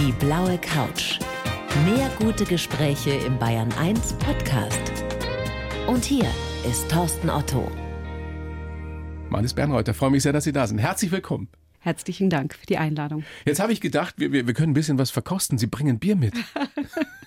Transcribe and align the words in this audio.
Die 0.00 0.12
blaue 0.12 0.56
Couch. 0.56 1.18
Mehr 1.84 2.10
gute 2.18 2.46
Gespräche 2.46 3.10
im 3.10 3.38
Bayern 3.38 3.70
1 3.78 4.14
Podcast. 4.14 4.80
Und 5.86 6.06
hier 6.06 6.24
ist 6.66 6.90
Thorsten 6.90 7.28
Otto. 7.28 7.70
Mannes 9.28 9.52
Bernreuther, 9.52 9.92
freue 9.92 10.08
mich 10.08 10.22
sehr, 10.22 10.32
dass 10.32 10.44
Sie 10.44 10.52
da 10.52 10.66
sind. 10.66 10.78
Herzlich 10.78 11.12
willkommen. 11.12 11.48
Herzlichen 11.80 12.30
Dank 12.30 12.54
für 12.54 12.64
die 12.64 12.78
Einladung. 12.78 13.24
Jetzt 13.44 13.60
habe 13.60 13.74
ich 13.74 13.82
gedacht, 13.82 14.14
wir, 14.16 14.32
wir, 14.32 14.46
wir 14.46 14.54
können 14.54 14.70
ein 14.70 14.74
bisschen 14.74 14.96
was 14.96 15.10
verkosten. 15.10 15.58
Sie 15.58 15.66
bringen 15.66 15.98
Bier 15.98 16.16
mit. 16.16 16.32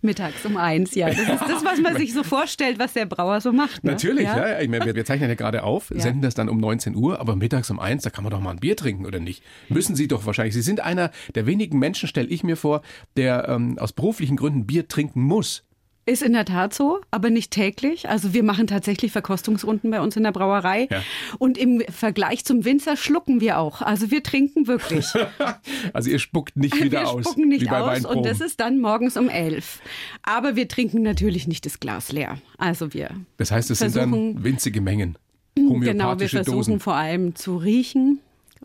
Mittags 0.00 0.44
um 0.44 0.56
eins, 0.56 0.94
ja. 0.94 1.08
Das 1.08 1.18
ist 1.18 1.28
das, 1.28 1.64
was 1.64 1.80
man 1.80 1.96
sich 1.96 2.12
so 2.12 2.22
vorstellt, 2.22 2.78
was 2.78 2.92
der 2.92 3.06
Brauer 3.06 3.40
so 3.40 3.52
macht. 3.52 3.84
Ne? 3.84 3.92
Natürlich, 3.92 4.24
ja. 4.24 4.48
ja. 4.48 4.60
Ich 4.60 4.68
meine, 4.68 4.84
wir, 4.84 4.94
wir 4.94 5.04
zeichnen 5.04 5.28
ja 5.28 5.34
gerade 5.34 5.62
auf, 5.62 5.90
ja. 5.90 6.00
senden 6.00 6.22
das 6.22 6.34
dann 6.34 6.48
um 6.48 6.58
19 6.58 6.94
Uhr, 6.94 7.20
aber 7.20 7.36
mittags 7.36 7.70
um 7.70 7.80
eins, 7.80 8.02
da 8.02 8.10
kann 8.10 8.24
man 8.24 8.30
doch 8.30 8.40
mal 8.40 8.52
ein 8.52 8.60
Bier 8.60 8.76
trinken, 8.76 9.06
oder 9.06 9.20
nicht? 9.20 9.42
Müssen 9.68 9.96
Sie 9.96 10.08
doch 10.08 10.26
wahrscheinlich. 10.26 10.54
Sie 10.54 10.62
sind 10.62 10.80
einer 10.80 11.10
der 11.34 11.46
wenigen 11.46 11.78
Menschen, 11.78 12.08
stelle 12.08 12.28
ich 12.28 12.44
mir 12.44 12.56
vor, 12.56 12.82
der 13.16 13.48
ähm, 13.48 13.78
aus 13.78 13.92
beruflichen 13.92 14.36
Gründen 14.36 14.66
Bier 14.66 14.88
trinken 14.88 15.22
muss. 15.22 15.64
Ist 16.08 16.22
in 16.22 16.32
der 16.32 16.46
Tat 16.46 16.72
so, 16.72 17.02
aber 17.10 17.28
nicht 17.28 17.50
täglich. 17.50 18.08
Also 18.08 18.32
wir 18.32 18.42
machen 18.42 18.66
tatsächlich 18.66 19.12
Verkostungsrunden 19.12 19.90
bei 19.90 20.00
uns 20.00 20.16
in 20.16 20.22
der 20.22 20.32
Brauerei. 20.32 20.88
Ja. 20.90 21.02
Und 21.38 21.58
im 21.58 21.82
Vergleich 21.90 22.46
zum 22.46 22.64
Winzer 22.64 22.96
schlucken 22.96 23.42
wir 23.42 23.58
auch. 23.58 23.82
Also 23.82 24.10
wir 24.10 24.22
trinken 24.22 24.66
wirklich. 24.66 25.06
also 25.92 26.08
ihr 26.08 26.18
spuckt 26.18 26.56
nicht 26.56 26.82
wieder 26.82 27.00
wir 27.00 27.08
aus. 27.10 27.16
Wir 27.16 27.22
spucken 27.24 27.48
nicht 27.48 27.70
aus 27.70 28.06
und 28.06 28.24
das 28.24 28.40
ist 28.40 28.58
dann 28.58 28.80
morgens 28.80 29.18
um 29.18 29.28
elf. 29.28 29.82
Aber 30.22 30.56
wir 30.56 30.66
trinken 30.66 31.02
natürlich 31.02 31.46
nicht 31.46 31.66
das 31.66 31.78
Glas 31.78 32.10
leer. 32.10 32.38
Also 32.56 32.94
wir. 32.94 33.10
Das 33.36 33.50
heißt, 33.50 33.70
es 33.70 33.80
sind 33.80 33.94
dann 33.94 34.42
winzige 34.42 34.80
Mengen. 34.80 35.18
Homöopathische 35.58 35.92
genau, 35.92 36.20
wir 36.20 36.28
versuchen 36.30 36.56
Dosen. 36.56 36.80
vor 36.80 36.94
allem 36.94 37.34
zu 37.34 37.58
riechen 37.58 38.20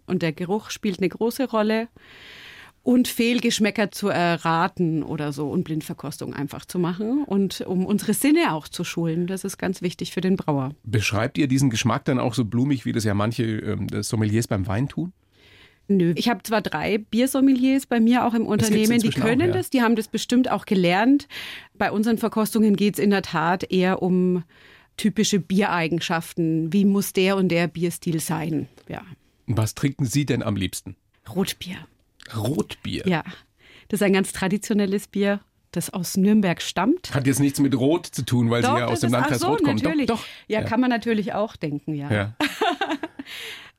und 0.05 0.21
der 0.21 0.31
Geruch 0.31 0.69
spielt 0.69 0.99
eine 0.99 1.09
große 1.09 1.49
Rolle 1.49 1.89
und 2.83 3.07
Fehlgeschmäcker 3.07 3.91
zu 3.91 4.09
erraten 4.09 5.03
oder 5.03 5.31
so 5.31 5.49
und 5.49 5.63
Blindverkostung 5.63 6.33
einfach 6.33 6.65
zu 6.65 6.79
machen 6.79 7.23
und 7.23 7.61
um 7.61 7.85
unsere 7.85 8.13
Sinne 8.13 8.53
auch 8.53 8.67
zu 8.67 8.83
schulen. 8.83 9.25
Das 9.25 9.45
ist 9.45 9.57
ganz 9.57 9.81
wichtig 9.81 10.11
für 10.11 10.21
den 10.21 10.35
Brauer. 10.35 10.75
Beschreibt 10.83 11.37
ihr 11.37 11.47
diesen 11.47 11.69
Geschmack 11.69 12.03
dann 12.05 12.19
auch 12.19 12.33
so 12.33 12.43
blumig, 12.43 12.85
wie 12.85 12.91
das 12.91 13.05
ja 13.05 13.13
manche 13.13 13.43
ähm, 13.43 13.87
Sommeliers 14.03 14.47
beim 14.47 14.67
Wein 14.67 14.89
tun? 14.89 15.13
Nö, 15.87 16.13
ich 16.15 16.29
habe 16.29 16.43
zwar 16.43 16.61
drei 16.61 16.97
Biersommeliers 16.97 17.85
bei 17.85 17.99
mir 17.99 18.25
auch 18.25 18.33
im 18.33 18.45
Unternehmen, 18.45 18.99
die 18.99 19.09
können 19.09 19.41
auch, 19.41 19.47
ja. 19.47 19.53
das, 19.53 19.69
die 19.69 19.81
haben 19.81 19.95
das 19.95 20.07
bestimmt 20.07 20.49
auch 20.49 20.65
gelernt. 20.65 21.27
Bei 21.77 21.91
unseren 21.91 22.17
Verkostungen 22.17 22.75
geht 22.75 22.95
es 22.95 22.99
in 22.99 23.09
der 23.09 23.21
Tat 23.21 23.69
eher 23.69 24.01
um 24.01 24.43
typische 24.95 25.39
Biereigenschaften. 25.39 26.71
Wie 26.71 26.85
muss 26.85 27.13
der 27.13 27.35
und 27.35 27.49
der 27.49 27.67
Bierstil 27.67 28.19
sein? 28.19 28.67
Ja. 28.87 29.01
Was 29.47 29.75
trinken 29.75 30.05
Sie 30.05 30.25
denn 30.25 30.41
am 30.41 30.55
liebsten? 30.55 30.95
Rotbier. 31.33 31.77
Rotbier. 32.35 33.03
Ja, 33.07 33.23
das 33.87 34.01
ist 34.01 34.03
ein 34.03 34.13
ganz 34.13 34.31
traditionelles 34.31 35.07
Bier, 35.07 35.41
das 35.71 35.91
aus 35.91 36.17
Nürnberg 36.17 36.61
stammt. 36.61 37.13
Hat 37.13 37.27
jetzt 37.27 37.39
nichts 37.39 37.59
mit 37.59 37.75
Rot 37.75 38.07
zu 38.07 38.23
tun, 38.23 38.49
weil 38.49 38.61
doch, 38.61 38.73
Sie 38.75 38.79
ja 38.79 38.85
aus 38.87 38.99
dem 39.01 39.07
ist, 39.07 39.11
Landkreis 39.13 39.39
so, 39.39 39.47
Rot 39.47 39.63
kommen. 39.63 39.75
Natürlich. 39.75 40.07
Doch, 40.07 40.19
doch. 40.19 40.25
Ja, 40.47 40.61
ja, 40.61 40.65
kann 40.67 40.79
man 40.79 40.89
natürlich 40.89 41.33
auch 41.33 41.55
denken, 41.55 41.93
ja. 41.93 42.11
ja. 42.11 42.35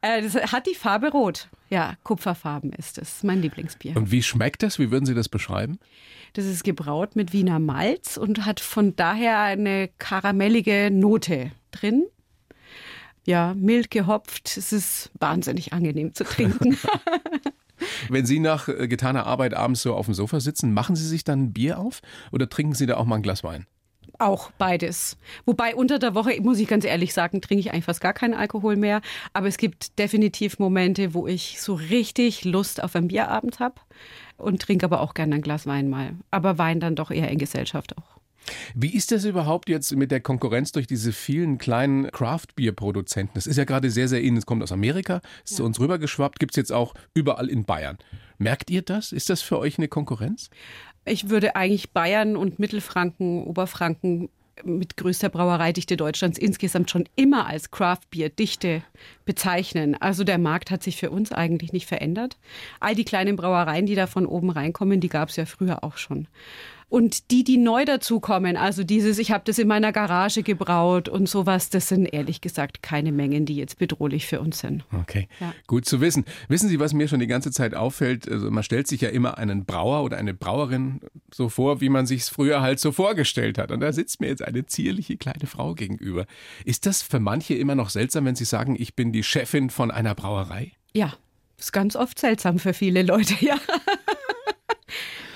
Äh, 0.01 0.21
das 0.21 0.35
hat 0.53 0.67
die 0.67 0.75
Farbe 0.75 1.11
Rot. 1.13 1.49
Ja, 1.71 1.97
Kupferfarben 2.03 2.75
ist 2.75 2.99
es. 2.99 3.23
Mein 3.23 3.41
Lieblingsbier. 3.41 3.97
Und 3.97 4.11
wie 4.11 4.23
schmeckt 4.23 4.63
das? 4.63 4.79
Wie 4.79 4.91
würden 4.91 5.07
Sie 5.07 5.15
das 5.15 5.31
beschreiben? 5.31 5.79
Das 6.35 6.45
ist 6.45 6.63
gebraut 6.63 7.17
mit 7.17 7.33
Wiener 7.33 7.59
Malz 7.59 8.19
und 8.19 8.45
hat 8.45 8.61
von 8.61 8.95
daher 8.97 9.41
eine 9.41 9.89
karamellige 9.99 10.91
Note 10.93 11.53
drin. 11.71 12.05
Ja, 13.25 13.55
mild 13.57 13.91
gehopft. 13.91 14.59
Es 14.59 14.75
ist 14.75 15.11
wahnsinnig 15.19 15.73
angenehm 15.73 16.13
zu 16.13 16.25
trinken. 16.25 16.77
Wenn 18.09 18.27
Sie 18.27 18.39
nach 18.39 18.69
äh, 18.69 18.89
getaner 18.89 19.27
Arbeit 19.27 19.55
abends 19.55 19.83
so 19.83 19.95
auf 19.95 20.07
dem 20.07 20.15
Sofa 20.15 20.41
sitzen, 20.41 20.73
machen 20.73 20.97
Sie 20.97 21.07
sich 21.07 21.25
dann 21.25 21.45
ein 21.45 21.53
Bier 21.53 21.79
auf 21.79 22.01
oder 22.33 22.49
trinken 22.49 22.75
Sie 22.75 22.87
da 22.87 22.97
auch 22.97 23.05
mal 23.05 23.17
ein 23.17 23.23
Glas 23.23 23.45
Wein? 23.45 23.67
Auch 24.19 24.51
beides. 24.59 25.17
Wobei 25.45 25.75
unter 25.75 25.99
der 25.99 26.15
Woche, 26.15 26.41
muss 26.41 26.61
ich 26.61 26.69
ganz 26.69 26.85
ehrlich 26.85 27.13
sagen, 27.13 27.41
trinke 27.41 27.61
ich 27.61 27.73
eigentlich 27.73 27.85
fast 27.85 28.01
gar 28.01 28.13
keinen 28.13 28.35
Alkohol 28.35 28.77
mehr. 28.77 29.01
Aber 29.33 29.49
es 29.49 29.57
gibt 29.57 29.99
definitiv 29.99 30.59
Momente, 30.59 31.15
wo 31.15 31.27
ich 31.27 31.61
so 31.61 31.75
richtig 31.75 32.45
Lust 32.45 32.83
auf 32.83 32.95
einen 32.95 33.09
Bierabend 33.09 33.59
habe 33.59 33.75
und 34.37 34.63
trinke 34.63 34.87
aber 34.87 35.01
auch 35.01 35.15
gerne 35.15 35.37
ein 35.37 35.43
Glas 35.43 35.67
Wein 35.67 35.89
mal. 35.89 36.15
Aber 36.31 36.59
Wein 36.59 36.79
dann 36.79 36.95
doch 36.95 37.11
eher 37.11 37.31
in 37.31 37.39
Gesellschaft 37.39 37.97
auch. 37.99 38.14
Wie 38.75 38.95
ist 38.95 39.13
das 39.13 39.25
überhaupt 39.25 39.69
jetzt 39.69 39.95
mit 39.97 40.11
der 40.11 40.21
Konkurrenz 40.21 40.73
durch 40.73 40.87
diese 40.87 41.13
vielen 41.13 41.59
kleinen 41.59 42.11
Craft-Bier-Produzenten? 42.11 43.33
Das 43.35 43.47
ist 43.47 43.57
ja 43.57 43.65
gerade 43.65 43.91
sehr, 43.91 44.09
sehr 44.09 44.23
innen. 44.23 44.37
Es 44.37 44.47
kommt 44.47 44.63
aus 44.63 44.73
Amerika, 44.73 45.21
ist 45.45 45.53
ja. 45.53 45.57
zu 45.59 45.65
uns 45.65 45.81
rübergeschwappt, 45.81 46.39
gibt 46.39 46.53
es 46.53 46.57
jetzt 46.57 46.73
auch 46.73 46.95
überall 47.15 47.49
in 47.49 47.65
Bayern. 47.65 47.99
Merkt 48.39 48.71
ihr 48.71 48.83
das? 48.83 49.13
Ist 49.13 49.31
das 49.31 49.43
für 49.43 49.59
euch 49.59 49.79
eine 49.79 49.89
Konkurrenz? 49.89 50.51
Ich 51.05 51.29
würde 51.29 51.57
eigentlich 51.57 51.93
Bayern 51.93 52.37
und 52.37 52.59
Mittelfranken, 52.59 53.45
Oberfranken 53.45 54.29
mit 54.63 54.97
größter 54.97 55.29
Brauereidichte 55.29 55.97
Deutschlands 55.97 56.39
insgesamt 56.39 56.91
schon 56.91 57.09
immer 57.17 57.47
als 57.47 57.71
Craft-Bier-Dichte 57.71 58.83
bezeichnen. 59.25 59.97
Also 60.01 60.25
der 60.25 60.39
Markt 60.39 60.71
hat 60.71 60.83
sich 60.83 60.97
für 60.97 61.11
uns 61.11 61.33
eigentlich 61.33 61.73
nicht 61.73 61.87
verändert. 61.87 62.37
All 62.81 62.95
die 62.95 63.05
kleinen 63.05 63.37
Brauereien, 63.37 63.87
die 63.87 63.95
da 63.95 64.07
von 64.07 64.27
oben 64.27 64.51
reinkommen, 64.51 65.01
die 65.01 65.09
gab 65.09 65.31
es 65.31 65.37
ja 65.37 65.47
früher 65.47 65.83
auch 65.83 65.97
schon. 65.97 66.29
Und 66.89 67.31
die, 67.31 67.45
die 67.45 67.57
neu 67.57 67.85
dazukommen, 67.85 68.57
also 68.57 68.85
dieses, 68.85 69.19
ich 69.19 69.31
habe 69.31 69.45
das 69.47 69.59
in 69.59 69.69
meiner 69.69 69.93
Garage 69.93 70.43
gebraut 70.43 71.09
und 71.09 71.29
sowas, 71.29 71.71
das 71.71 71.89
sind 71.89 72.07
ehrlich 72.07 72.41
gesagt 72.41 72.83
keine 72.83 73.13
Mengen, 73.13 73.47
die 73.47 73.57
jetzt 73.57 73.79
bedrohlich 73.79 74.27
für 74.27 74.41
uns 74.41 74.61
sind. 74.61 74.85
Okay, 74.93 75.29
ja. 75.41 75.53
gut 75.67 75.87
zu 75.87 76.01
wissen. 76.01 76.25
Wissen 76.49 76.69
Sie, 76.69 76.79
was 76.79 76.93
mir 76.95 77.09
schon 77.09 77.21
die 77.21 77.27
ganze 77.27 77.51
Zeit 77.51 77.75
auffällt? 77.75 78.31
Also 78.31 78.51
man 78.51 78.63
stellt 78.63 78.87
sich 78.87 79.01
ja 79.01 79.09
immer 79.09 79.39
einen 79.39 79.65
Brauer 79.65 80.05
oder 80.05 80.17
eine 80.19 80.35
Brauerin 80.35 81.01
so 81.33 81.49
vor, 81.49 81.81
wie 81.81 81.89
man 81.89 82.07
sich 82.07 82.23
es 82.23 82.29
früher 82.29 82.61
halt 82.61 82.81
so 82.81 82.93
vorgestellt 82.93 83.59
hat. 83.59 83.71
Und 83.71 83.81
da 83.81 83.93
sitzt 83.93 84.21
mir 84.21 84.29
jetzt 84.29 84.43
eine 84.43 84.67
zierliche 84.67 85.17
kleine 85.17 85.47
Frau 85.47 85.75
gegenüber. 85.75 86.27
Ist 86.65 86.87
das 86.87 87.03
für 87.03 87.21
manche 87.21 87.55
immer 87.55 87.75
noch 87.75 87.91
seltsam, 87.91 88.25
wenn 88.27 88.37
Sie 88.37 88.45
sagen, 88.45 88.77
ich 88.79 88.95
bin 88.95 89.13
die 89.13 89.23
Chefin 89.23 89.71
von 89.71 89.91
einer 89.91 90.15
Brauerei? 90.15 90.73
Ja, 90.93 91.15
ist 91.59 91.73
ganz 91.73 91.97
oft 91.97 92.19
seltsam 92.19 92.59
für 92.59 92.75
viele 92.75 93.03
Leute, 93.03 93.35
ja. 93.41 93.57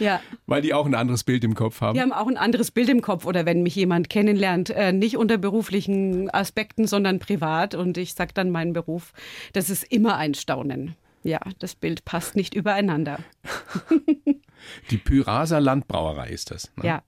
Ja. 0.00 0.20
Weil 0.47 0.62
die 0.62 0.75
auch 0.75 0.86
ein 0.86 0.94
anderes 0.94 1.25
Bild 1.25 1.44
im 1.44 1.54
Kopf 1.54 1.81
haben. 1.81 1.94
Die 1.94 2.00
haben 2.00 2.12
auch 2.12 2.26
ein 2.26 2.36
anderes 2.36 2.70
Bild 2.70 2.88
im 2.88 3.03
Kopf. 3.03 3.25
Oder 3.25 3.47
wenn 3.47 3.62
mich 3.62 3.75
jemand 3.75 4.10
kennenlernt, 4.10 4.70
äh, 4.70 4.92
nicht 4.92 5.16
unter 5.16 5.38
beruflichen 5.38 6.31
Aspekten, 6.31 6.86
sondern 6.86 7.19
privat 7.19 7.75
und 7.75 7.98
ich 7.98 8.14
sage 8.14 8.32
dann 8.34 8.50
meinen 8.50 8.72
Beruf, 8.72 9.12
das 9.53 9.70
ist 9.70 9.84
immer 9.84 10.16
ein 10.16 10.34
Staunen. 10.34 10.94
Ja, 11.25 11.41
das 11.59 11.75
Bild 11.75 12.04
passt 12.04 12.36
nicht 12.36 12.54
übereinander. 12.54 13.19
Die 14.91 14.98
Pyraser 14.98 15.60
Landbrauerei 15.60 16.28
ist 16.28 16.50
das. 16.50 16.70
Ne? 16.76 16.86
Ja. 16.86 17.03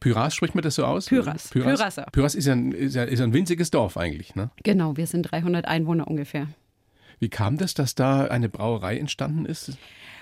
Pyras, 0.00 0.34
spricht 0.34 0.54
man 0.54 0.62
das 0.62 0.74
so 0.74 0.84
aus? 0.84 1.06
Pyras. 1.06 1.48
Pyras, 1.48 1.78
Pyraser. 1.78 2.06
Pyras 2.12 2.34
ist, 2.34 2.46
ein, 2.48 2.72
ist, 2.72 2.94
ein, 2.96 3.08
ist 3.08 3.20
ein 3.20 3.32
winziges 3.32 3.70
Dorf 3.70 3.96
eigentlich, 3.96 4.34
ne? 4.34 4.50
Genau, 4.62 4.98
wir 4.98 5.06
sind 5.06 5.22
300 5.22 5.64
Einwohner 5.66 6.06
ungefähr. 6.08 6.48
Wie 7.20 7.30
kam 7.30 7.56
das, 7.56 7.72
dass 7.72 7.94
da 7.94 8.26
eine 8.26 8.50
Brauerei 8.50 8.98
entstanden 8.98 9.46
ist? 9.46 9.78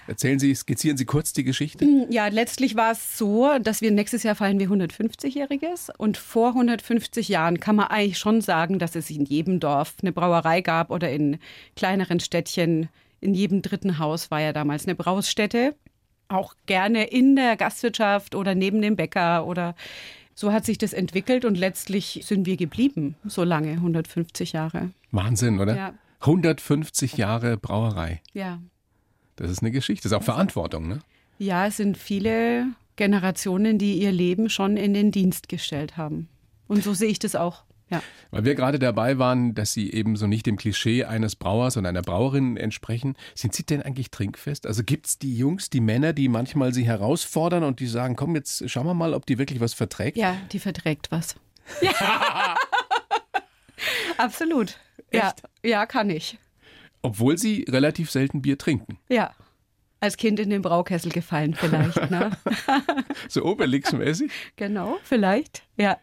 Erzählen 0.07 0.39
Sie, 0.39 0.55
skizzieren 0.55 0.97
Sie 0.97 1.05
kurz 1.05 1.33
die 1.33 1.45
Geschichte. 1.45 1.87
Ja, 2.11 2.27
letztlich 2.27 2.75
war 2.75 2.93
es 2.93 3.17
so, 3.17 3.51
dass 3.61 3.81
wir 3.81 3.91
nächstes 3.91 4.23
Jahr 4.23 4.35
feiern 4.35 4.59
wir 4.59 4.69
150-jähriges 4.69 5.91
und 5.97 6.17
vor 6.17 6.49
150 6.49 7.29
Jahren 7.29 7.61
kann 7.61 7.77
man 7.77 7.87
eigentlich 7.87 8.19
schon 8.19 8.41
sagen, 8.41 8.79
dass 8.79 8.97
es 8.97 9.11
in 9.11 9.25
jedem 9.25 9.61
Dorf 9.61 9.95
eine 10.03 10.13
Brauerei 10.13 10.61
gab 10.61 10.91
oder 10.91 11.11
in 11.11 11.39
kleineren 11.77 12.21
Städtchen. 12.21 12.89
In 13.21 13.35
jedem 13.35 13.63
dritten 13.63 13.99
Haus 13.99 14.31
war 14.31 14.41
ja 14.41 14.53
damals 14.53 14.87
eine 14.87 14.97
Braustätte. 14.97 15.77
Auch 16.29 16.55
gerne 16.67 17.05
in 17.05 17.37
der 17.37 17.57
Gastwirtschaft 17.57 18.35
oder 18.35 18.55
neben 18.55 18.83
dem 18.83 18.97
Bäcker 18.97 19.47
oder 19.47 19.75
so 20.35 20.53
hat 20.53 20.65
sich 20.65 20.79
das 20.79 20.93
entwickelt 20.93 21.45
und 21.45 21.57
letztlich 21.57 22.21
sind 22.25 22.47
wir 22.47 22.57
geblieben, 22.57 23.17
so 23.25 23.45
lange, 23.45 23.73
150 23.73 24.53
Jahre. 24.53 24.91
Wahnsinn, 25.11 25.61
oder? 25.61 25.77
Ja. 25.77 25.95
150 26.21 27.17
Jahre 27.17 27.57
Brauerei. 27.57 28.23
Ja. 28.33 28.61
Das 29.37 29.51
ist 29.51 29.63
eine 29.63 29.71
Geschichte, 29.71 30.05
das 30.05 30.13
ist 30.13 30.19
auch 30.19 30.25
Verantwortung, 30.25 30.89
ne? 30.89 31.01
Ja, 31.39 31.67
es 31.67 31.77
sind 31.79 31.97
viele 31.97 32.67
Generationen, 32.97 33.79
die 33.79 33.99
ihr 33.99 34.13
Leben 34.13 34.51
schon 34.51 34.77
in 34.77 34.95
den 34.95 35.11
Dienst 35.11 35.49
gestellt 35.49 35.97
haben. 35.97 36.29
Und 36.69 36.85
so 36.85 36.95
sehe 36.95 37.09
ich 37.09 37.19
das 37.19 37.35
auch. 37.35 37.65
Ja. 37.93 38.03
Weil 38.31 38.45
wir 38.45 38.55
gerade 38.55 38.79
dabei 38.79 39.19
waren, 39.19 39.55
dass 39.55 39.75
Sie 39.75 39.93
eben 39.93 40.17
so 40.17 40.27
nicht 40.27 40.47
dem 40.47 40.57
Klischee 40.57 41.05
eines 41.05 41.37
Brauers 41.37 41.77
und 41.77 41.85
einer 41.85 42.01
Brauerin 42.01 42.57
entsprechen. 42.57 43.17
Sind 43.35 43.55
Sie 43.55 43.65
denn 43.65 43.83
eigentlich 43.83 44.11
trinkfest? 44.11 44.67
Also 44.67 44.83
gibt 44.83 45.07
es 45.07 45.19
die 45.19 45.37
Jungs, 45.37 45.69
die 45.69 45.81
Männer, 45.81 46.15
die 46.15 46.29
manchmal 46.29 46.73
Sie 46.73 46.87
herausfordern 46.87 47.65
und 47.65 47.81
die 47.81 47.87
sagen, 47.87 48.17
komm, 48.17 48.35
jetzt 48.35 48.69
schauen 48.71 48.87
wir 48.87 48.95
mal, 48.95 49.13
ob 49.13 49.27
die 49.27 49.37
wirklich 49.37 49.61
was 49.61 49.75
verträgt? 49.75 50.17
Ja, 50.17 50.37
die 50.53 50.59
verträgt 50.59 51.11
was. 51.11 51.37
Ja. 51.83 52.57
Absolut. 54.17 54.79
Echt? 55.11 55.43
Ja, 55.63 55.69
ja, 55.69 55.87
kann 55.87 56.09
ich. 56.09 56.39
Obwohl 57.03 57.37
Sie 57.39 57.65
relativ 57.69 58.11
selten 58.11 58.43
Bier 58.43 58.59
trinken. 58.59 58.99
Ja. 59.09 59.35
Als 60.01 60.17
Kind 60.17 60.41
in 60.41 60.51
den 60.51 60.63
Braukessel 60.63 61.13
gefallen, 61.13 61.55
vielleicht. 61.55 62.11
Ne? 62.11 62.31
so 63.29 63.45
Obelix-mäßig? 63.45 64.31
Genau, 64.57 64.99
vielleicht, 65.05 65.63
ja. 65.77 65.97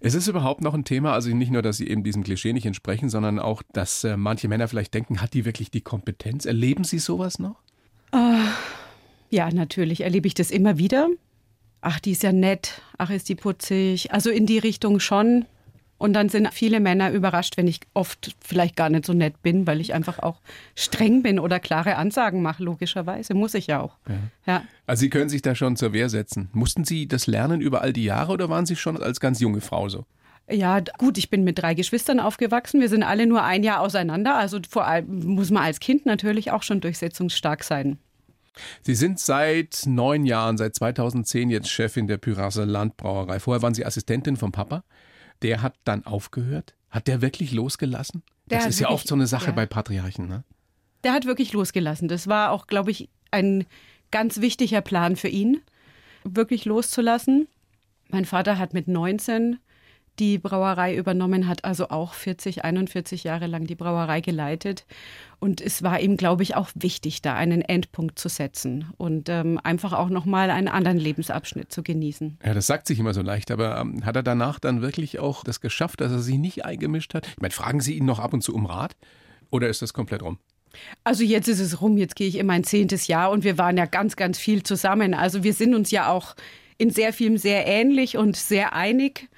Ist 0.00 0.14
es 0.14 0.28
überhaupt 0.28 0.60
noch 0.60 0.74
ein 0.74 0.84
Thema? 0.84 1.14
Also 1.14 1.30
nicht 1.34 1.50
nur, 1.50 1.62
dass 1.62 1.78
Sie 1.78 1.88
eben 1.88 2.04
diesem 2.04 2.22
Klischee 2.22 2.52
nicht 2.52 2.66
entsprechen, 2.66 3.08
sondern 3.08 3.40
auch, 3.40 3.62
dass 3.72 4.04
äh, 4.04 4.16
manche 4.16 4.46
Männer 4.46 4.68
vielleicht 4.68 4.94
denken, 4.94 5.20
hat 5.20 5.34
die 5.34 5.44
wirklich 5.44 5.70
die 5.70 5.80
Kompetenz? 5.80 6.44
Erleben 6.44 6.84
Sie 6.84 7.00
sowas 7.00 7.38
noch? 7.40 7.56
Oh, 8.12 8.36
Ja, 9.30 9.50
natürlich 9.50 10.02
erlebe 10.02 10.28
ich 10.28 10.34
das 10.34 10.50
immer 10.50 10.78
wieder. 10.78 11.08
Ach, 11.80 11.98
die 11.98 12.12
ist 12.12 12.22
ja 12.22 12.32
nett. 12.32 12.82
Ach, 12.98 13.10
ist 13.10 13.28
die 13.28 13.34
putzig. 13.34 14.12
Also 14.12 14.30
in 14.30 14.46
die 14.46 14.58
Richtung 14.58 15.00
schon. 15.00 15.46
Und 16.00 16.14
dann 16.14 16.30
sind 16.30 16.48
viele 16.54 16.80
Männer 16.80 17.10
überrascht, 17.10 17.58
wenn 17.58 17.68
ich 17.68 17.80
oft 17.92 18.34
vielleicht 18.42 18.74
gar 18.74 18.88
nicht 18.88 19.04
so 19.04 19.12
nett 19.12 19.42
bin, 19.42 19.66
weil 19.66 19.82
ich 19.82 19.92
einfach 19.92 20.18
auch 20.18 20.40
streng 20.74 21.22
bin 21.22 21.38
oder 21.38 21.60
klare 21.60 21.96
Ansagen 21.96 22.40
mache, 22.40 22.62
logischerweise. 22.62 23.34
Muss 23.34 23.52
ich 23.52 23.66
ja 23.66 23.82
auch. 23.82 23.98
Ja. 24.08 24.14
ja. 24.46 24.64
Also 24.86 25.02
Sie 25.02 25.10
können 25.10 25.28
sich 25.28 25.42
da 25.42 25.54
schon 25.54 25.76
zur 25.76 25.92
Wehr 25.92 26.08
setzen. 26.08 26.48
Mussten 26.54 26.84
Sie 26.84 27.06
das 27.06 27.26
lernen 27.26 27.60
über 27.60 27.82
all 27.82 27.92
die 27.92 28.04
Jahre 28.04 28.32
oder 28.32 28.48
waren 28.48 28.64
Sie 28.64 28.76
schon 28.76 28.96
als 28.96 29.20
ganz 29.20 29.40
junge 29.40 29.60
Frau 29.60 29.90
so? 29.90 30.06
Ja, 30.50 30.80
gut, 30.96 31.18
ich 31.18 31.28
bin 31.28 31.44
mit 31.44 31.58
drei 31.58 31.74
Geschwistern 31.74 32.18
aufgewachsen. 32.18 32.80
Wir 32.80 32.88
sind 32.88 33.02
alle 33.02 33.26
nur 33.26 33.44
ein 33.44 33.62
Jahr 33.62 33.82
auseinander. 33.82 34.38
Also 34.38 34.58
vor 34.66 34.86
allem 34.86 35.34
muss 35.34 35.50
man 35.50 35.64
als 35.64 35.80
Kind 35.80 36.06
natürlich 36.06 36.50
auch 36.50 36.62
schon 36.62 36.80
durchsetzungsstark 36.80 37.62
sein. 37.62 37.98
Sie 38.80 38.94
sind 38.94 39.20
seit 39.20 39.82
neun 39.84 40.24
Jahren, 40.24 40.56
seit 40.56 40.74
2010 40.74 41.50
jetzt 41.50 41.68
Chefin 41.68 42.06
der 42.06 42.16
Pyrasser 42.16 42.64
Landbrauerei. 42.64 43.38
Vorher 43.38 43.60
waren 43.60 43.74
Sie 43.74 43.84
Assistentin 43.84 44.38
vom 44.38 44.50
Papa 44.50 44.82
der 45.42 45.62
hat 45.62 45.74
dann 45.84 46.04
aufgehört? 46.06 46.74
Hat 46.90 47.06
der 47.06 47.22
wirklich 47.22 47.52
losgelassen? 47.52 48.22
Der 48.46 48.58
das 48.58 48.68
ist 48.68 48.80
ja 48.80 48.90
oft 48.90 49.06
so 49.06 49.14
eine 49.14 49.26
Sache 49.26 49.46
ja. 49.46 49.52
bei 49.52 49.66
Patriarchen, 49.66 50.26
ne? 50.26 50.44
Der 51.04 51.12
hat 51.12 51.24
wirklich 51.24 51.52
losgelassen. 51.52 52.08
Das 52.08 52.26
war 52.26 52.50
auch, 52.50 52.66
glaube 52.66 52.90
ich, 52.90 53.08
ein 53.30 53.64
ganz 54.10 54.40
wichtiger 54.40 54.80
Plan 54.80 55.16
für 55.16 55.28
ihn, 55.28 55.62
wirklich 56.24 56.64
loszulassen. 56.64 57.48
Mein 58.08 58.24
Vater 58.24 58.58
hat 58.58 58.74
mit 58.74 58.88
19 58.88 59.58
die 60.18 60.38
Brauerei 60.38 60.96
übernommen, 60.96 61.48
hat 61.48 61.64
also 61.64 61.88
auch 61.88 62.14
40, 62.14 62.64
41 62.64 63.24
Jahre 63.24 63.46
lang 63.46 63.66
die 63.66 63.74
Brauerei 63.74 64.20
geleitet. 64.20 64.84
Und 65.38 65.60
es 65.60 65.82
war 65.82 66.00
ihm, 66.00 66.16
glaube 66.16 66.42
ich, 66.42 66.54
auch 66.54 66.68
wichtig, 66.74 67.22
da 67.22 67.34
einen 67.34 67.62
Endpunkt 67.62 68.18
zu 68.18 68.28
setzen 68.28 68.92
und 68.98 69.30
ähm, 69.30 69.58
einfach 69.62 69.94
auch 69.94 70.10
nochmal 70.10 70.50
einen 70.50 70.68
anderen 70.68 70.98
Lebensabschnitt 70.98 71.72
zu 71.72 71.82
genießen. 71.82 72.38
Ja, 72.44 72.52
das 72.52 72.66
sagt 72.66 72.86
sich 72.86 72.98
immer 72.98 73.14
so 73.14 73.22
leicht, 73.22 73.50
aber 73.50 73.80
ähm, 73.80 74.04
hat 74.04 74.16
er 74.16 74.22
danach 74.22 74.60
dann 74.60 74.82
wirklich 74.82 75.18
auch 75.18 75.42
das 75.44 75.60
geschafft, 75.60 76.02
dass 76.02 76.12
er 76.12 76.18
sich 76.18 76.36
nicht 76.36 76.64
eingemischt 76.66 77.14
hat? 77.14 77.26
Ich 77.26 77.40
meine, 77.40 77.52
fragen 77.52 77.80
Sie 77.80 77.96
ihn 77.96 78.04
noch 78.04 78.18
ab 78.18 78.34
und 78.34 78.42
zu 78.42 78.54
um 78.54 78.66
Rat 78.66 78.96
oder 79.50 79.68
ist 79.68 79.80
das 79.80 79.94
komplett 79.94 80.22
rum? 80.22 80.38
Also 81.04 81.24
jetzt 81.24 81.48
ist 81.48 81.60
es 81.60 81.80
rum, 81.80 81.96
jetzt 81.96 82.16
gehe 82.16 82.28
ich 82.28 82.36
in 82.36 82.46
mein 82.46 82.64
zehntes 82.64 83.06
Jahr 83.06 83.30
und 83.30 83.42
wir 83.44 83.58
waren 83.58 83.76
ja 83.76 83.86
ganz, 83.86 84.16
ganz 84.16 84.38
viel 84.38 84.62
zusammen. 84.62 85.14
Also 85.14 85.42
wir 85.42 85.54
sind 85.54 85.74
uns 85.74 85.90
ja 85.90 86.10
auch 86.10 86.36
in 86.78 86.90
sehr 86.90 87.12
vielem 87.12 87.36
sehr 87.36 87.66
ähnlich 87.66 88.16
und 88.16 88.36
sehr 88.36 88.74
einig. 88.74 89.28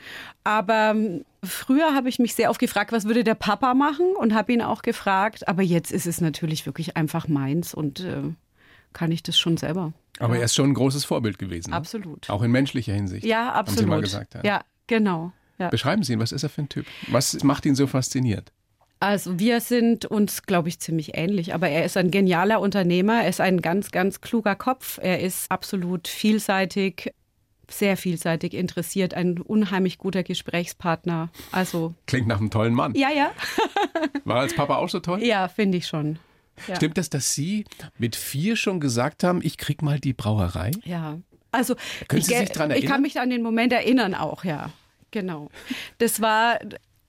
Aber 0.45 0.91
ähm, 0.91 1.25
früher 1.45 1.95
habe 1.95 2.09
ich 2.09 2.19
mich 2.19 2.35
sehr 2.35 2.51
oft 2.51 2.59
gefragt, 2.59 2.93
was 2.93 3.05
würde 3.05 3.25
der 3.25 3.35
Papa 3.35 3.75
machen 3.75 4.07
und 4.19 4.35
habe 4.35 4.53
ihn 4.53 4.63
auch 4.63 4.83
gefragt. 4.83 5.47
Aber 5.49 5.63
jetzt 5.63 5.93
ist 5.93 6.07
es 6.07 6.21
natürlich 6.21 6.67
wirklich 6.67 6.97
einfach 6.97 7.29
meins 7.29 7.75
und 7.75 8.01
äh, 8.01 8.23
kann 8.93 9.13
ich 9.13 9.23
das 9.23 9.39
schon 9.39 9.57
selber. 9.57 9.93
Aber 10.19 10.35
ja. 10.35 10.41
er 10.41 10.45
ist 10.45 10.55
schon 10.55 10.71
ein 10.71 10.75
großes 10.75 11.05
Vorbild 11.05 11.39
gewesen. 11.39 11.71
Ne? 11.71 11.77
Absolut. 11.77 12.29
Auch 12.29 12.43
in 12.43 12.51
menschlicher 12.51 12.93
Hinsicht. 12.93 13.25
Ja, 13.25 13.53
absolut. 13.53 13.79
Haben 13.79 13.85
Sie 13.85 13.91
mal 13.91 14.01
gesagt. 14.01 14.35
Ja, 14.35 14.41
ja 14.45 14.61
genau. 14.87 15.33
Ja. 15.59 15.69
Beschreiben 15.69 16.03
Sie 16.03 16.13
ihn, 16.13 16.21
was 16.21 16.33
ist 16.33 16.43
er 16.43 16.49
für 16.49 16.63
ein 16.63 16.69
Typ? 16.69 16.87
Was 17.09 17.43
macht 17.45 17.65
ihn 17.67 17.75
so 17.75 17.87
fasziniert? 17.87 18.53
Also 19.01 19.39
wir 19.39 19.61
sind 19.61 20.07
uns, 20.07 20.45
glaube 20.45 20.69
ich, 20.69 20.79
ziemlich 20.79 21.17
ähnlich. 21.17 21.55
Aber 21.55 21.69
er 21.69 21.85
ist 21.85 21.97
ein 21.97 22.11
genialer 22.11 22.61
Unternehmer, 22.61 23.23
er 23.23 23.29
ist 23.29 23.41
ein 23.41 23.61
ganz, 23.61 23.91
ganz 23.91 24.21
kluger 24.21 24.55
Kopf, 24.55 24.99
er 25.03 25.21
ist 25.21 25.51
absolut 25.51 26.07
vielseitig, 26.07 27.13
sehr 27.69 27.97
vielseitig 27.97 28.55
interessiert, 28.55 29.15
ein 29.15 29.39
unheimlich 29.39 29.99
guter 29.99 30.23
Gesprächspartner. 30.23 31.31
Also 31.51 31.95
klingt 32.07 32.29
nach 32.29 32.39
einem 32.39 32.51
tollen 32.51 32.75
Mann. 32.75 32.95
Ja, 32.95 33.11
ja. 33.11 33.33
War 34.25 34.41
als 34.41 34.55
Papa 34.55 34.77
auch 34.77 34.89
so 34.89 35.01
toll? 35.01 35.23
Ja, 35.23 35.49
finde 35.49 35.79
ich 35.79 35.87
schon. 35.87 36.19
Ja. 36.69 36.77
Stimmt 36.77 36.99
das, 36.99 37.11
dass 37.11 37.35
Sie 37.35 37.65
mit 37.99 38.15
vier 38.15 38.57
schon 38.57 38.79
gesagt 38.79 39.25
haben, 39.25 39.41
ich 39.43 39.57
krieg 39.59 39.83
mal 39.83 39.99
die 39.99 40.13
Brauerei? 40.13 40.71
Ja. 40.85 41.19
Also 41.51 41.75
Können 42.09 42.23
Sie 42.23 42.35
sich 42.35 42.51
daran 42.51 42.71
erinnern? 42.71 42.85
Ich 42.85 42.91
kann 42.91 43.03
mich 43.03 43.21
an 43.21 43.31
den 43.31 43.43
Moment 43.43 43.73
erinnern 43.73 44.15
auch, 44.15 44.45
ja. 44.45 44.71
Genau. 45.11 45.51
Das 45.99 46.21
war 46.21 46.59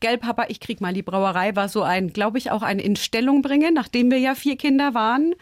Gell, 0.03 0.17
Papa, 0.17 0.47
ich 0.49 0.59
krieg 0.59 0.81
mal 0.81 0.93
die 0.93 1.01
Brauerei, 1.01 1.55
war 1.55 1.69
so 1.69 1.81
ein, 1.81 2.11
glaube 2.11 2.37
ich, 2.37 2.51
auch 2.51 2.61
ein 2.61 2.77
Instellung 2.77 3.41
bringen, 3.41 3.73
nachdem 3.73 4.11
wir 4.11 4.17
ja 4.17 4.35
vier 4.35 4.57
Kinder 4.57 4.93
waren, 4.93 5.33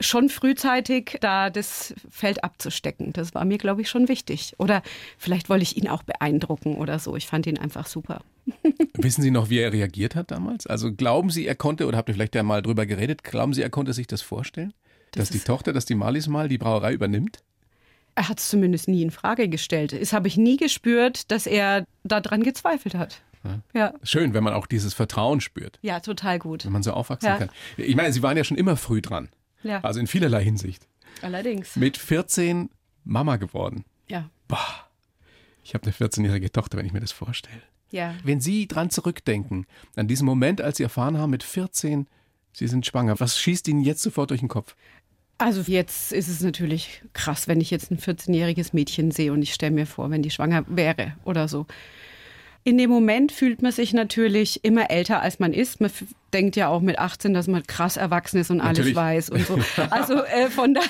schon 0.00 0.28
frühzeitig 0.28 1.18
da 1.20 1.50
das 1.50 1.94
Feld 2.10 2.42
abzustecken. 2.42 3.12
Das 3.12 3.32
war 3.32 3.44
mir, 3.44 3.58
glaube 3.58 3.80
ich, 3.80 3.88
schon 3.88 4.08
wichtig. 4.08 4.54
Oder 4.58 4.82
vielleicht 5.18 5.48
wollte 5.48 5.62
ich 5.62 5.76
ihn 5.76 5.86
auch 5.86 6.02
beeindrucken 6.02 6.78
oder 6.78 6.98
so. 6.98 7.14
Ich 7.14 7.28
fand 7.28 7.46
ihn 7.46 7.58
einfach 7.58 7.86
super. 7.86 8.22
Wissen 8.94 9.22
Sie 9.22 9.30
noch, 9.30 9.50
wie 9.50 9.60
er 9.60 9.72
reagiert 9.72 10.16
hat 10.16 10.32
damals? 10.32 10.66
Also 10.66 10.92
glauben 10.92 11.30
Sie, 11.30 11.46
er 11.46 11.54
konnte, 11.54 11.86
oder 11.86 11.96
habt 11.96 12.08
ihr 12.08 12.16
vielleicht 12.16 12.34
ja 12.34 12.42
mal 12.42 12.60
drüber 12.60 12.86
geredet, 12.86 13.22
glauben 13.22 13.54
Sie, 13.54 13.62
er 13.62 13.70
konnte 13.70 13.92
sich 13.92 14.08
das 14.08 14.20
vorstellen? 14.20 14.74
Das 15.12 15.28
dass 15.28 15.30
die 15.30 15.44
Tochter, 15.44 15.72
dass 15.72 15.84
die 15.84 15.94
Malis 15.94 16.26
mal 16.26 16.48
die 16.48 16.58
Brauerei 16.58 16.92
übernimmt? 16.92 17.44
Er 18.16 18.28
hat 18.28 18.40
es 18.40 18.48
zumindest 18.48 18.88
nie 18.88 19.02
in 19.02 19.12
Frage 19.12 19.48
gestellt. 19.48 19.92
Das 19.92 20.12
habe 20.12 20.26
ich 20.26 20.36
nie 20.36 20.56
gespürt, 20.56 21.30
dass 21.30 21.46
er 21.46 21.86
daran 22.02 22.42
gezweifelt 22.42 22.96
hat. 22.96 23.22
Ja. 23.74 23.94
Schön, 24.02 24.34
wenn 24.34 24.44
man 24.44 24.54
auch 24.54 24.66
dieses 24.66 24.94
Vertrauen 24.94 25.40
spürt. 25.40 25.78
Ja, 25.82 26.00
total 26.00 26.38
gut. 26.38 26.64
Wenn 26.64 26.72
man 26.72 26.82
so 26.82 26.92
aufwachsen 26.92 27.28
ja. 27.28 27.38
kann. 27.38 27.50
Ich 27.76 27.96
meine, 27.96 28.12
Sie 28.12 28.22
waren 28.22 28.36
ja 28.36 28.44
schon 28.44 28.56
immer 28.56 28.76
früh 28.76 29.02
dran. 29.02 29.28
Ja. 29.62 29.80
Also 29.80 30.00
in 30.00 30.06
vielerlei 30.06 30.44
Hinsicht. 30.44 30.86
Allerdings. 31.22 31.76
Mit 31.76 31.96
14 31.96 32.70
Mama 33.04 33.36
geworden. 33.36 33.84
Ja. 34.08 34.28
Boah. 34.48 34.86
Ich 35.64 35.74
habe 35.74 35.84
eine 35.84 35.92
14-jährige 35.92 36.50
Tochter, 36.50 36.78
wenn 36.78 36.86
ich 36.86 36.92
mir 36.92 37.00
das 37.00 37.12
vorstelle. 37.12 37.62
Ja. 37.90 38.14
Wenn 38.24 38.40
Sie 38.40 38.66
dran 38.66 38.90
zurückdenken, 38.90 39.66
an 39.96 40.08
diesen 40.08 40.24
Moment, 40.24 40.60
als 40.60 40.78
Sie 40.78 40.82
erfahren 40.82 41.18
haben, 41.18 41.30
mit 41.30 41.42
14, 41.42 42.06
Sie 42.52 42.66
sind 42.66 42.86
schwanger, 42.86 43.20
was 43.20 43.38
schießt 43.38 43.68
Ihnen 43.68 43.82
jetzt 43.82 44.02
sofort 44.02 44.30
durch 44.30 44.40
den 44.40 44.48
Kopf? 44.48 44.74
Also 45.38 45.62
jetzt 45.66 46.12
ist 46.12 46.28
es 46.28 46.40
natürlich 46.40 47.02
krass, 47.12 47.48
wenn 47.48 47.60
ich 47.60 47.70
jetzt 47.70 47.90
ein 47.90 47.98
14-jähriges 47.98 48.70
Mädchen 48.72 49.10
sehe 49.10 49.32
und 49.32 49.42
ich 49.42 49.52
stelle 49.52 49.72
mir 49.72 49.86
vor, 49.86 50.10
wenn 50.10 50.22
die 50.22 50.30
schwanger 50.30 50.64
wäre 50.68 51.16
oder 51.24 51.48
so. 51.48 51.66
In 52.64 52.78
dem 52.78 52.90
Moment 52.90 53.32
fühlt 53.32 53.60
man 53.60 53.72
sich 53.72 53.92
natürlich 53.92 54.64
immer 54.64 54.90
älter, 54.90 55.20
als 55.20 55.40
man 55.40 55.52
ist. 55.52 55.80
Man 55.80 55.90
denkt 56.32 56.54
ja 56.54 56.68
auch 56.68 56.80
mit 56.80 56.98
18, 56.98 57.34
dass 57.34 57.48
man 57.48 57.64
krass 57.66 57.96
erwachsen 57.96 58.38
ist 58.38 58.50
und 58.50 58.58
natürlich. 58.58 58.96
alles 58.96 59.30
weiß 59.30 59.30
und 59.30 59.46
so. 59.46 59.58
Also 59.90 60.22
äh, 60.22 60.48
von 60.48 60.74
daher, 60.74 60.88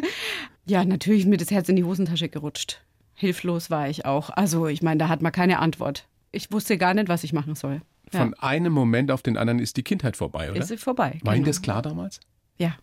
ja, 0.66 0.84
natürlich 0.84 1.26
mir 1.26 1.36
das 1.36 1.50
Herz 1.50 1.68
in 1.68 1.76
die 1.76 1.84
Hosentasche 1.84 2.28
gerutscht. 2.28 2.82
Hilflos 3.14 3.70
war 3.70 3.88
ich 3.88 4.04
auch. 4.04 4.30
Also 4.30 4.66
ich 4.66 4.82
meine, 4.82 4.98
da 4.98 5.08
hat 5.08 5.22
man 5.22 5.32
keine 5.32 5.60
Antwort. 5.60 6.06
Ich 6.32 6.50
wusste 6.50 6.76
gar 6.76 6.92
nicht, 6.92 7.08
was 7.08 7.22
ich 7.22 7.32
machen 7.32 7.54
soll. 7.54 7.82
Ja. 8.12 8.20
Von 8.20 8.34
einem 8.34 8.72
Moment 8.72 9.10
auf 9.10 9.22
den 9.22 9.36
anderen 9.36 9.60
ist 9.60 9.76
die 9.76 9.82
Kindheit 9.82 10.16
vorbei, 10.16 10.50
oder? 10.50 10.60
Ist 10.60 10.68
sie 10.68 10.76
vorbei. 10.76 11.04
War 11.04 11.18
genau. 11.20 11.32
Ihnen 11.34 11.44
das 11.44 11.62
klar 11.62 11.82
damals? 11.82 12.20
Ja. 12.58 12.76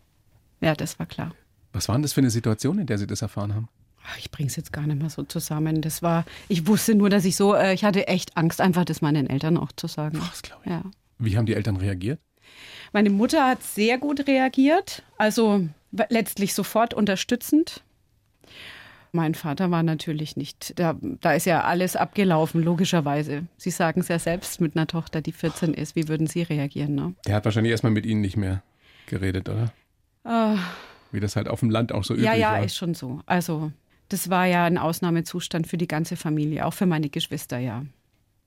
Ja, 0.62 0.76
das 0.76 0.98
war 0.98 1.06
klar. 1.06 1.34
Was 1.74 1.88
war 1.90 1.96
denn 1.96 2.04
das 2.04 2.14
für 2.14 2.22
eine 2.22 2.30
Situation, 2.30 2.80
in 2.80 2.88
der 2.88 2.98
Sie 2.98 3.08
das 3.08 3.22
erfahren 3.22 3.54
haben? 3.54 3.68
Ich 4.20 4.32
bringe 4.32 4.48
es 4.48 4.56
jetzt 4.56 4.74
gar 4.74 4.86
nicht 4.86 5.00
mehr 5.00 5.10
so 5.10 5.24
zusammen. 5.24 5.82
Das 5.82 6.02
war, 6.02 6.26
ich 6.48 6.68
wusste 6.68 6.96
nur, 6.96 7.10
dass 7.10 7.26
ich 7.26 7.36
so, 7.36 7.56
äh, 7.56 7.74
ich 7.74 7.84
hatte 7.84 8.08
echt 8.08 8.38
Angst, 8.38 8.62
einfach 8.62 8.86
das 8.86 9.02
meinen 9.02 9.30
Eltern 9.30 9.58
auch 9.58 9.72
zu 9.72 9.88
sagen. 9.88 10.20
Ach, 10.22 10.30
das 10.30 10.42
glaube 10.42 10.62
ich. 10.66 10.72
Ja. 10.72 10.84
Wie 11.20 11.38
haben 11.38 11.46
die 11.46 11.56
Eltern 11.56 11.78
reagiert? 11.78 12.20
Meine 12.92 13.10
Mutter 13.10 13.48
hat 13.48 13.64
sehr 13.64 13.98
gut 13.98 14.28
reagiert, 14.28 15.04
also 15.18 15.68
letztlich 16.10 16.54
sofort 16.54 16.94
unterstützend. 16.94 17.82
Mein 19.12 19.36
Vater 19.36 19.70
war 19.72 19.84
natürlich 19.84 20.38
nicht, 20.38 20.80
da, 20.80 20.98
da 21.02 21.34
ist 21.34 21.46
ja 21.46 21.64
alles 21.64 21.96
abgelaufen, 21.96 22.64
logischerweise. 22.64 23.44
Sie 23.58 23.70
sagen 23.70 24.02
es 24.02 24.08
ja 24.08 24.18
selbst 24.18 24.60
mit 24.60 24.76
einer 24.76 24.88
Tochter, 24.88 25.22
die 25.22 25.32
14 25.32 25.74
ist. 25.74 25.96
Wie 25.96 26.08
würden 26.08 26.26
Sie 26.26 26.42
reagieren? 26.42 26.96
Ne? 26.96 27.14
Der 27.26 27.36
hat 27.36 27.46
wahrscheinlich 27.46 27.72
erstmal 27.72 27.92
mit 27.92 28.08
Ihnen 28.08 28.22
nicht 28.22 28.38
mehr 28.38 28.64
geredet, 29.06 29.50
oder? 29.50 29.72
Uh, 30.26 30.58
Wie 31.12 31.20
das 31.20 31.36
halt 31.36 31.48
auf 31.48 31.60
dem 31.60 31.70
Land 31.70 31.92
auch 31.92 32.04
so 32.04 32.14
üblich 32.14 32.26
ja, 32.26 32.34
ja, 32.34 32.52
war. 32.52 32.58
Ja, 32.60 32.64
ist 32.66 32.76
schon 32.76 32.96
so. 32.96 33.22
Also 33.28 33.72
das 34.14 34.30
war 34.30 34.46
ja 34.46 34.66
ein 34.66 34.78
Ausnahmezustand 34.78 35.66
für 35.66 35.78
die 35.78 35.88
ganze 35.88 36.16
Familie, 36.16 36.68
auch 36.68 36.74
für 36.74 36.86
meine 36.86 37.10
Geschwister, 37.10 37.58
ja. 37.58 37.84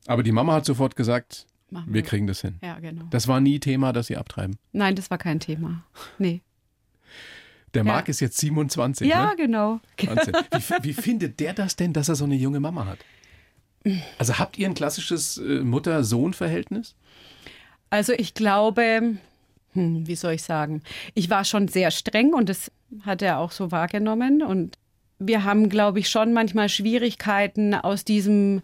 Aber 0.07 0.23
die 0.23 0.31
Mama 0.31 0.55
hat 0.55 0.65
sofort 0.65 0.95
gesagt, 0.95 1.47
wir. 1.71 1.85
wir 1.89 2.03
kriegen 2.03 2.29
das 2.29 2.41
hin. 2.41 2.61
Ja, 2.63 2.79
genau. 2.79 3.07
Das 3.11 3.27
war 3.27 3.41
nie 3.41 3.59
Thema, 3.59 3.93
dass 3.93 4.07
sie 4.07 4.17
abtreiben. 4.17 4.57
Nein, 4.73 4.95
das 4.95 5.11
war 5.11 5.19
kein 5.19 5.41
Thema. 5.41 5.83
Nee. 6.19 6.41
Der 7.75 7.85
ja. 7.85 7.93
Marc 7.93 8.09
ist 8.09 8.21
jetzt 8.21 8.39
27. 8.39 9.09
Ja, 9.09 9.31
ne? 9.31 9.37
genau. 9.37 9.81
Wie, 9.99 10.85
wie, 10.85 10.93
findet 10.93 11.41
der 11.41 11.53
das 11.53 11.75
denn, 11.75 11.93
dass 11.93 12.09
er 12.09 12.15
so 12.15 12.25
eine 12.25 12.37
junge 12.37 12.61
Mama 12.61 12.87
hat? 12.87 12.99
Also 14.19 14.39
habt 14.39 14.57
ihr 14.59 14.69
ein 14.69 14.75
klassisches 14.75 15.37
äh, 15.39 15.61
Mutter-Sohn-Verhältnis? 15.61 16.95
Also 17.91 18.13
ich 18.13 18.35
glaube, 18.35 19.17
hm, 19.73 20.07
wie 20.07 20.15
soll 20.15 20.35
ich 20.35 20.45
sagen, 20.45 20.83
ich 21.15 21.29
war 21.29 21.45
schon 21.45 21.67
sehr 21.67 21.91
streng 21.91 22.35
und 22.35 22.49
das 22.49 22.71
hat 23.03 23.21
er 23.21 23.39
auch 23.39 23.51
so 23.51 23.73
wahrgenommen 23.73 24.43
und 24.43 24.79
wir 25.19 25.45
haben, 25.45 25.69
glaube 25.69 25.99
ich, 25.99 26.09
schon 26.09 26.33
manchmal 26.33 26.69
Schwierigkeiten, 26.69 27.75
aus 27.75 28.05
diesem 28.05 28.63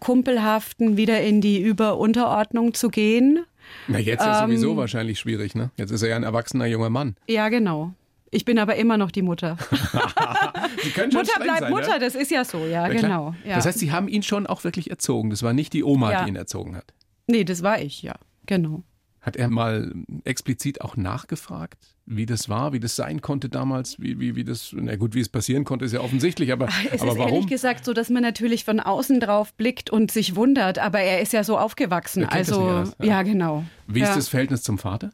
Kumpelhaften 0.00 0.96
wieder 0.96 1.22
in 1.22 1.40
die 1.40 1.60
Über-Unterordnung 1.60 2.74
zu 2.74 2.88
gehen. 2.88 3.40
Na, 3.88 3.98
jetzt 3.98 4.20
ist 4.20 4.26
ähm, 4.26 4.50
sowieso 4.50 4.76
wahrscheinlich 4.76 5.18
schwierig, 5.18 5.54
ne? 5.54 5.70
Jetzt 5.76 5.90
ist 5.90 6.02
er 6.02 6.10
ja 6.10 6.16
ein 6.16 6.22
erwachsener 6.22 6.66
junger 6.66 6.90
Mann. 6.90 7.16
Ja, 7.26 7.48
genau. 7.48 7.92
Ich 8.30 8.44
bin 8.44 8.58
aber 8.58 8.76
immer 8.76 8.98
noch 8.98 9.10
die 9.10 9.22
Mutter. 9.22 9.56
Sie 10.82 10.90
können 10.90 11.10
schon 11.12 11.22
Mutter 11.22 11.40
bleibt 11.40 11.60
sein, 11.60 11.70
Mutter, 11.70 11.92
ja? 11.92 11.98
das 11.98 12.14
ist 12.14 12.30
ja 12.30 12.44
so, 12.44 12.58
ja, 12.58 12.86
ja 12.86 12.88
genau. 12.88 13.34
Ja. 13.44 13.56
Das 13.56 13.66
heißt, 13.66 13.78
Sie 13.78 13.92
haben 13.92 14.08
ihn 14.08 14.22
schon 14.22 14.46
auch 14.46 14.64
wirklich 14.64 14.90
erzogen. 14.90 15.30
Das 15.30 15.42
war 15.42 15.52
nicht 15.52 15.72
die 15.72 15.84
Oma, 15.84 16.12
ja. 16.12 16.24
die 16.24 16.30
ihn 16.30 16.36
erzogen 16.36 16.76
hat. 16.76 16.92
Nee, 17.26 17.44
das 17.44 17.62
war 17.62 17.80
ich, 17.80 18.02
ja, 18.02 18.14
genau. 18.44 18.82
Hat 19.20 19.36
er 19.36 19.48
mal 19.48 19.92
explizit 20.24 20.80
auch 20.80 20.96
nachgefragt? 20.96 21.95
Wie 22.06 22.24
das 22.24 22.48
war, 22.48 22.72
wie 22.72 22.80
das 22.80 22.94
sein 22.96 23.20
konnte 23.20 23.48
damals, 23.48 24.00
wie, 24.00 24.20
wie, 24.20 24.36
wie 24.36 24.44
das, 24.44 24.70
na 24.72 24.94
gut, 24.96 25.14
wie 25.14 25.20
es 25.20 25.28
passieren 25.28 25.64
konnte, 25.64 25.84
ist 25.84 25.92
ja 25.92 26.00
offensichtlich, 26.00 26.52
aber, 26.52 26.68
Es 26.92 27.02
aber 27.02 27.12
ist 27.12 27.18
warum? 27.18 27.32
ehrlich 27.32 27.46
gesagt 27.48 27.84
so, 27.84 27.92
dass 27.92 28.10
man 28.10 28.22
natürlich 28.22 28.64
von 28.64 28.80
außen 28.80 29.18
drauf 29.20 29.52
blickt 29.54 29.90
und 29.90 30.12
sich 30.12 30.36
wundert, 30.36 30.78
aber 30.78 31.00
er 31.00 31.20
ist 31.20 31.32
ja 31.32 31.42
so 31.42 31.58
aufgewachsen. 31.58 32.24
Also, 32.24 32.84
ja. 33.00 33.04
ja. 33.04 33.22
genau. 33.22 33.64
Wie 33.86 34.00
ist 34.00 34.08
ja. 34.08 34.14
das 34.14 34.28
Verhältnis 34.28 34.62
zum 34.62 34.78
Vater? 34.78 35.10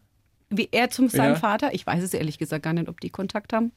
Wie 0.50 0.68
er 0.70 0.90
zum 0.90 1.08
seinem 1.08 1.32
Ja. 1.32 1.38
Vater, 1.38 1.74
ich 1.74 1.86
weiß 1.86 2.04
es 2.04 2.12
ehrlich 2.12 2.38
gesagt 2.38 2.62
gar 2.62 2.74
nicht, 2.74 2.88
ob 2.88 3.00
die 3.00 3.10
Kontakt 3.10 3.54
haben 3.54 3.72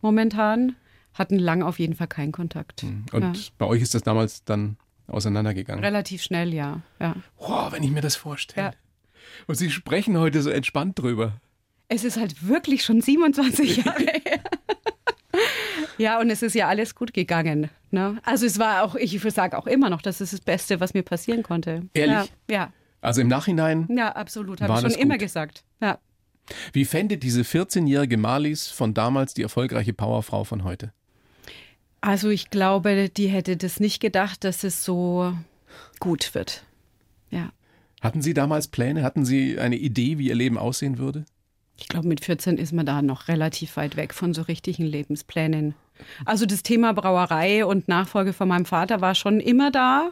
momentan. 0.00 0.76
Hatten 1.14 1.38
lang 1.38 1.62
auf 1.62 1.78
jeden 1.78 1.94
Fall 1.94 2.06
keinen 2.06 2.32
Kontakt. 2.32 2.84
Und 3.12 3.36
ja. 3.36 3.52
bei 3.58 3.66
euch 3.66 3.82
ist 3.82 3.94
das 3.94 4.02
damals 4.02 4.44
dann 4.44 4.78
auseinandergegangen. 5.08 5.84
Relativ 5.84 6.22
schnell, 6.22 6.54
ja. 6.54 6.80
ja. 7.00 7.16
Boah, 7.36 7.70
wenn 7.70 7.82
ich 7.82 7.90
mir 7.90 8.00
das 8.00 8.16
vorstelle. 8.16 8.72
Und 9.46 9.56
Sie 9.56 9.70
sprechen 9.70 10.16
heute 10.16 10.40
so 10.40 10.48
entspannt 10.48 10.98
drüber. 10.98 11.34
Es 11.94 12.04
ist 12.04 12.16
halt 12.16 12.48
wirklich 12.48 12.84
schon 12.84 13.02
27 13.02 13.76
Jahre 13.84 14.00
her. 14.24 14.40
Ja, 15.98 16.18
und 16.20 16.30
es 16.30 16.42
ist 16.42 16.54
ja 16.54 16.68
alles 16.68 16.94
gut 16.94 17.12
gegangen. 17.12 17.68
Ne? 17.90 18.18
Also 18.24 18.46
es 18.46 18.58
war 18.58 18.82
auch, 18.82 18.94
ich 18.94 19.20
sage 19.20 19.58
auch 19.58 19.66
immer 19.66 19.90
noch, 19.90 20.00
das 20.00 20.20
ist 20.22 20.32
das 20.32 20.40
Beste, 20.40 20.80
was 20.80 20.94
mir 20.94 21.02
passieren 21.02 21.42
konnte. 21.42 21.82
Ehrlich? 21.92 22.32
Ja, 22.50 22.72
Also 23.02 23.20
im 23.20 23.28
Nachhinein, 23.28 23.86
ja, 23.90 23.96
ja 23.96 24.12
absolut. 24.16 24.62
Habe 24.62 24.72
ich 24.74 24.92
schon 24.92 25.00
immer 25.00 25.14
gut? 25.14 25.20
gesagt. 25.20 25.64
Ja. 25.80 25.98
wie 26.72 26.86
fände 26.86 27.18
diese 27.18 27.42
14-jährige 27.42 28.16
Marlies 28.16 28.68
von 28.68 28.94
damals 28.94 29.34
die 29.34 29.42
erfolgreiche 29.42 29.92
Powerfrau 29.92 30.44
von 30.44 30.64
heute? 30.64 30.92
Also 32.00 32.30
ich 32.30 32.48
glaube, 32.50 33.10
die 33.10 33.28
hätte 33.28 33.56
das 33.58 33.80
nicht 33.80 34.00
gedacht, 34.00 34.44
dass 34.44 34.64
es 34.64 34.82
so 34.84 35.34
gut 36.00 36.34
wird. 36.34 36.64
Ja. 37.30 37.52
Hatten 38.00 38.22
Sie 38.22 38.34
damals 38.34 38.68
Pläne? 38.68 39.02
Hatten 39.02 39.24
Sie 39.24 39.58
eine 39.58 39.76
Idee, 39.76 40.18
wie 40.18 40.28
Ihr 40.28 40.34
Leben 40.34 40.58
aussehen 40.58 40.98
würde? 40.98 41.26
Ich 41.78 41.88
glaube, 41.88 42.06
mit 42.06 42.24
14 42.24 42.58
ist 42.58 42.72
man 42.72 42.86
da 42.86 43.02
noch 43.02 43.28
relativ 43.28 43.76
weit 43.76 43.96
weg 43.96 44.14
von 44.14 44.34
so 44.34 44.42
richtigen 44.42 44.84
Lebensplänen. 44.84 45.74
Also 46.24 46.46
das 46.46 46.62
Thema 46.62 46.92
Brauerei 46.94 47.64
und 47.64 47.86
Nachfolge 47.88 48.32
von 48.32 48.48
meinem 48.48 48.64
Vater 48.64 49.00
war 49.00 49.14
schon 49.14 49.40
immer 49.40 49.70
da, 49.70 50.10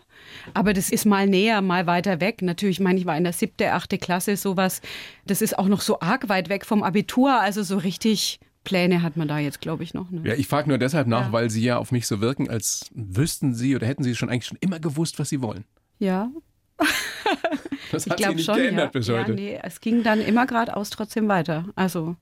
aber 0.54 0.72
das 0.72 0.90
ist 0.90 1.04
mal 1.04 1.26
näher, 1.26 1.62
mal 1.62 1.86
weiter 1.86 2.20
weg. 2.20 2.42
Natürlich, 2.42 2.76
ich 2.78 2.84
meine, 2.84 2.98
ich 2.98 3.06
war 3.06 3.16
in 3.16 3.24
der 3.24 3.32
siebte, 3.32 3.72
achte 3.72 3.98
Klasse, 3.98 4.36
sowas. 4.36 4.82
Das 5.26 5.42
ist 5.42 5.58
auch 5.58 5.66
noch 5.66 5.80
so 5.80 5.98
arg 6.00 6.28
weit 6.28 6.48
weg 6.48 6.64
vom 6.64 6.82
Abitur, 6.82 7.40
also 7.40 7.62
so 7.62 7.76
richtig 7.78 8.38
Pläne 8.62 9.02
hat 9.02 9.16
man 9.16 9.26
da 9.26 9.38
jetzt, 9.38 9.60
glaube 9.60 9.82
ich, 9.82 9.94
noch. 9.94 10.10
Ne? 10.10 10.20
Ja, 10.24 10.34
ich 10.34 10.46
frage 10.46 10.68
nur 10.68 10.78
deshalb 10.78 11.06
nach, 11.08 11.26
Ja. 11.26 11.32
weil 11.32 11.50
Sie 11.50 11.62
ja 11.62 11.78
auf 11.78 11.92
mich 11.92 12.06
so 12.06 12.20
wirken, 12.20 12.48
als 12.50 12.90
wüssten 12.94 13.54
Sie 13.54 13.74
oder 13.74 13.86
hätten 13.86 14.02
Sie 14.04 14.14
schon 14.14 14.28
eigentlich 14.28 14.46
schon 14.46 14.58
immer 14.60 14.78
gewusst, 14.80 15.18
was 15.18 15.28
Sie 15.30 15.40
wollen. 15.42 15.64
ja 15.98 16.30
Das 17.92 18.06
ich 18.06 18.12
hat 18.12 18.18
sich 18.18 18.24
glaube 18.24 18.36
nicht 18.36 18.46
schon. 18.46 18.54
geändert 18.56 18.94
ja. 18.94 18.98
bis 18.98 19.08
ja, 19.08 19.18
heute. 19.18 19.32
nee, 19.32 19.58
es 19.62 19.80
ging 19.80 20.04
dann 20.04 20.20
immer 20.20 20.46
geradeaus 20.46 20.90
trotzdem 20.90 21.26
weiter. 21.28 21.64
Also 21.74 22.14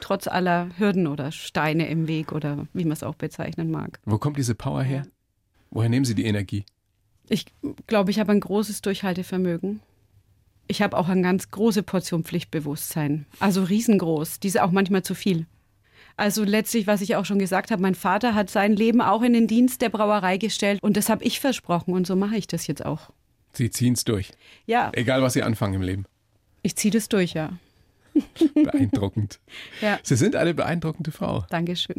trotz 0.00 0.26
aller 0.26 0.68
Hürden 0.76 1.06
oder 1.06 1.32
Steine 1.32 1.88
im 1.88 2.06
Weg 2.06 2.32
oder 2.32 2.66
wie 2.74 2.84
man 2.84 2.92
es 2.92 3.02
auch 3.02 3.14
bezeichnen 3.14 3.70
mag. 3.70 3.98
Wo 4.04 4.18
kommt 4.18 4.36
diese 4.36 4.54
Power 4.54 4.82
her? 4.82 5.06
Woher 5.70 5.88
nehmen 5.88 6.04
Sie 6.04 6.14
die 6.14 6.26
Energie? 6.26 6.64
Ich 7.28 7.46
glaube, 7.86 8.10
ich 8.10 8.20
habe 8.20 8.32
ein 8.32 8.40
großes 8.40 8.82
Durchhaltevermögen. 8.82 9.80
Ich 10.68 10.82
habe 10.82 10.96
auch 10.96 11.08
eine 11.08 11.22
ganz 11.22 11.50
große 11.50 11.82
Portion 11.82 12.24
Pflichtbewusstsein. 12.24 13.26
Also 13.40 13.62
riesengroß. 13.62 14.40
Diese 14.40 14.64
auch 14.64 14.70
manchmal 14.70 15.02
zu 15.02 15.14
viel. 15.14 15.46
Also 16.16 16.44
letztlich, 16.44 16.86
was 16.86 17.02
ich 17.02 17.16
auch 17.16 17.24
schon 17.24 17.38
gesagt 17.38 17.70
habe, 17.70 17.82
mein 17.82 17.94
Vater 17.94 18.34
hat 18.34 18.48
sein 18.48 18.74
Leben 18.74 19.02
auch 19.02 19.22
in 19.22 19.34
den 19.34 19.46
Dienst 19.46 19.82
der 19.82 19.90
Brauerei 19.90 20.38
gestellt 20.38 20.82
und 20.82 20.96
das 20.96 21.10
habe 21.10 21.24
ich 21.24 21.40
versprochen 21.40 21.92
und 21.92 22.06
so 22.06 22.16
mache 22.16 22.36
ich 22.36 22.46
das 22.46 22.66
jetzt 22.66 22.84
auch. 22.84 23.10
Sie 23.56 23.70
ziehen 23.70 23.94
es 23.94 24.04
durch. 24.04 24.30
Ja, 24.66 24.90
Egal, 24.94 25.22
was 25.22 25.32
Sie 25.32 25.42
anfangen 25.42 25.74
im 25.74 25.82
Leben. 25.82 26.04
ich 26.62 26.76
ziehe 26.76 26.92
das 26.92 27.08
durch, 27.08 27.32
ja. 27.34 27.50
Beeindruckend. 28.54 29.40
Ja, 29.82 29.98
Sie 30.02 30.16
sind 30.16 30.36
eine 30.36 30.54
beeindruckende 30.54 31.10
Frau. 31.10 31.44
Dankeschön. 31.50 31.96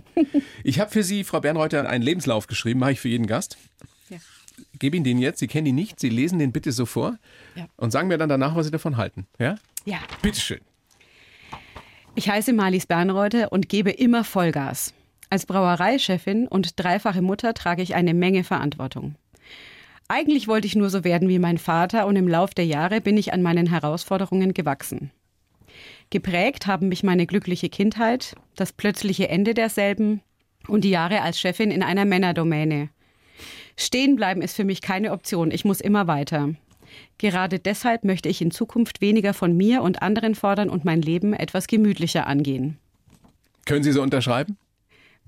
Ich 0.63 0.79
habe 0.79 0.89
für 0.91 1.03
Sie, 1.03 1.23
Frau 1.23 1.39
Bernreuther, 1.41 1.87
einen 1.87 2.03
Lebenslauf 2.03 2.47
geschrieben, 2.47 2.79
mache 2.79 2.93
ich 2.93 2.99
für 2.99 3.09
jeden 3.09 3.27
Gast. 3.27 3.57
Ja. 4.09 4.17
Gebe 4.79 4.97
Ihnen 4.97 5.03
den 5.03 5.19
jetzt, 5.19 5.39
Sie 5.39 5.47
kennen 5.47 5.67
ihn 5.67 5.75
nicht, 5.75 5.99
Sie 5.99 6.09
lesen 6.09 6.39
den 6.39 6.51
bitte 6.51 6.71
so 6.71 6.85
vor 6.87 7.17
Ja. 7.55 7.67
und 7.77 7.91
sagen 7.91 8.07
mir 8.07 8.17
dann 8.17 8.29
danach, 8.29 8.55
was 8.55 8.65
Sie 8.65 8.71
davon 8.71 8.97
halten. 8.97 9.27
Ja? 9.39 9.55
Ja. 9.85 9.99
Bitteschön. 10.23 10.61
Ich 12.15 12.29
heiße 12.29 12.51
Marlies 12.53 12.87
Bernreuther 12.87 13.51
und 13.51 13.69
gebe 13.69 13.91
immer 13.91 14.23
Vollgas. 14.23 14.93
Als 15.29 15.45
Brauereichefin 15.45 16.47
und 16.47 16.79
dreifache 16.79 17.21
Mutter 17.21 17.53
trage 17.53 17.83
ich 17.83 17.93
eine 17.93 18.13
Menge 18.15 18.43
Verantwortung. 18.43 19.15
Eigentlich 20.09 20.47
wollte 20.47 20.67
ich 20.67 20.75
nur 20.75 20.89
so 20.89 21.03
werden 21.03 21.27
wie 21.27 21.39
mein 21.39 21.57
Vater 21.57 22.07
und 22.07 22.15
im 22.15 22.27
Lauf 22.27 22.53
der 22.53 22.65
Jahre 22.65 23.01
bin 23.01 23.17
ich 23.17 23.33
an 23.33 23.41
meinen 23.41 23.67
Herausforderungen 23.67 24.53
gewachsen. 24.53 25.11
Geprägt 26.09 26.65
haben 26.65 26.87
mich 26.87 27.03
meine 27.03 27.27
glückliche 27.27 27.69
Kindheit, 27.69 28.35
das 28.55 28.71
plötzliche 28.71 29.27
Ende 29.27 29.53
derselben 29.53 30.21
und 30.67 30.83
die 30.85 30.89
Jahre 30.89 31.21
als 31.21 31.39
Chefin 31.39 31.71
in 31.71 31.83
einer 31.83 32.05
Männerdomäne. 32.05 32.89
Stehen 33.75 34.15
bleiben 34.15 34.41
ist 34.41 34.55
für 34.55 34.63
mich 34.63 34.81
keine 34.81 35.11
Option, 35.11 35.51
ich 35.51 35.65
muss 35.65 35.81
immer 35.81 36.07
weiter. 36.07 36.55
Gerade 37.17 37.59
deshalb 37.59 38.05
möchte 38.05 38.29
ich 38.29 38.41
in 38.41 38.51
Zukunft 38.51 39.01
weniger 39.01 39.33
von 39.33 39.55
mir 39.55 39.81
und 39.81 40.01
anderen 40.01 40.35
fordern 40.35 40.69
und 40.69 40.85
mein 40.85 41.01
Leben 41.01 41.33
etwas 41.33 41.67
gemütlicher 41.67 42.25
angehen. 42.27 42.77
Können 43.65 43.83
Sie 43.83 43.91
so 43.91 44.01
unterschreiben? 44.01 44.57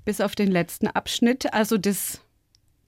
Bis 0.05 0.21
auf 0.21 0.35
den 0.35 0.49
letzten 0.49 0.87
Abschnitt, 0.87 1.53
also 1.53 1.77
das 1.77 2.21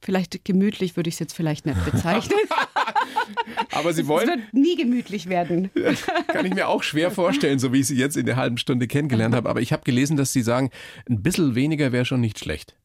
vielleicht 0.01 0.43
gemütlich 0.45 0.95
würde 0.95 1.09
ich 1.09 1.15
es 1.15 1.19
jetzt 1.19 1.33
vielleicht 1.33 1.65
nicht 1.65 1.83
bezeichnen. 1.85 2.39
Aber 3.71 3.93
Sie 3.93 4.01
es 4.01 4.07
wollen, 4.07 4.27
wird 4.27 4.53
nie 4.53 4.75
gemütlich 4.75 5.29
werden. 5.29 5.69
kann 6.27 6.45
ich 6.45 6.53
mir 6.53 6.67
auch 6.67 6.83
schwer 6.83 7.11
vorstellen, 7.11 7.59
so 7.59 7.71
wie 7.73 7.79
ich 7.79 7.87
Sie 7.87 7.95
jetzt 7.95 8.17
in 8.17 8.25
der 8.25 8.35
halben 8.35 8.57
Stunde 8.57 8.87
kennengelernt 8.87 9.35
habe. 9.35 9.49
Aber 9.49 9.61
ich 9.61 9.71
habe 9.71 9.83
gelesen, 9.83 10.17
dass 10.17 10.33
Sie 10.33 10.41
sagen, 10.41 10.69
ein 11.09 11.21
bisschen 11.21 11.55
weniger 11.55 11.91
wäre 11.91 12.05
schon 12.05 12.21
nicht 12.21 12.39
schlecht. 12.39 12.75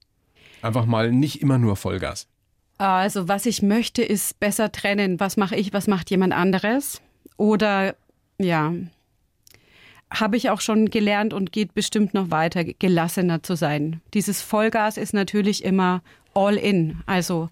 Einfach 0.62 0.86
mal 0.86 1.12
nicht 1.12 1.42
immer 1.42 1.58
nur 1.58 1.76
Vollgas. 1.76 2.28
Also 2.78 3.28
was 3.28 3.46
ich 3.46 3.62
möchte, 3.62 4.02
ist 4.02 4.38
besser 4.38 4.70
trennen. 4.70 5.18
Was 5.18 5.36
mache 5.36 5.56
ich, 5.56 5.72
was 5.72 5.86
macht 5.86 6.10
jemand 6.10 6.34
anderes? 6.34 7.00
Oder 7.36 7.96
ja, 8.38 8.74
habe 10.10 10.36
ich 10.36 10.50
auch 10.50 10.60
schon 10.60 10.90
gelernt 10.90 11.32
und 11.34 11.52
geht 11.52 11.74
bestimmt 11.74 12.14
noch 12.14 12.30
weiter, 12.30 12.64
gelassener 12.64 13.42
zu 13.42 13.56
sein. 13.56 14.00
Dieses 14.14 14.42
Vollgas 14.42 14.96
ist 14.96 15.14
natürlich 15.14 15.64
immer 15.64 16.02
all 16.36 16.56
in. 16.56 17.02
Also 17.06 17.48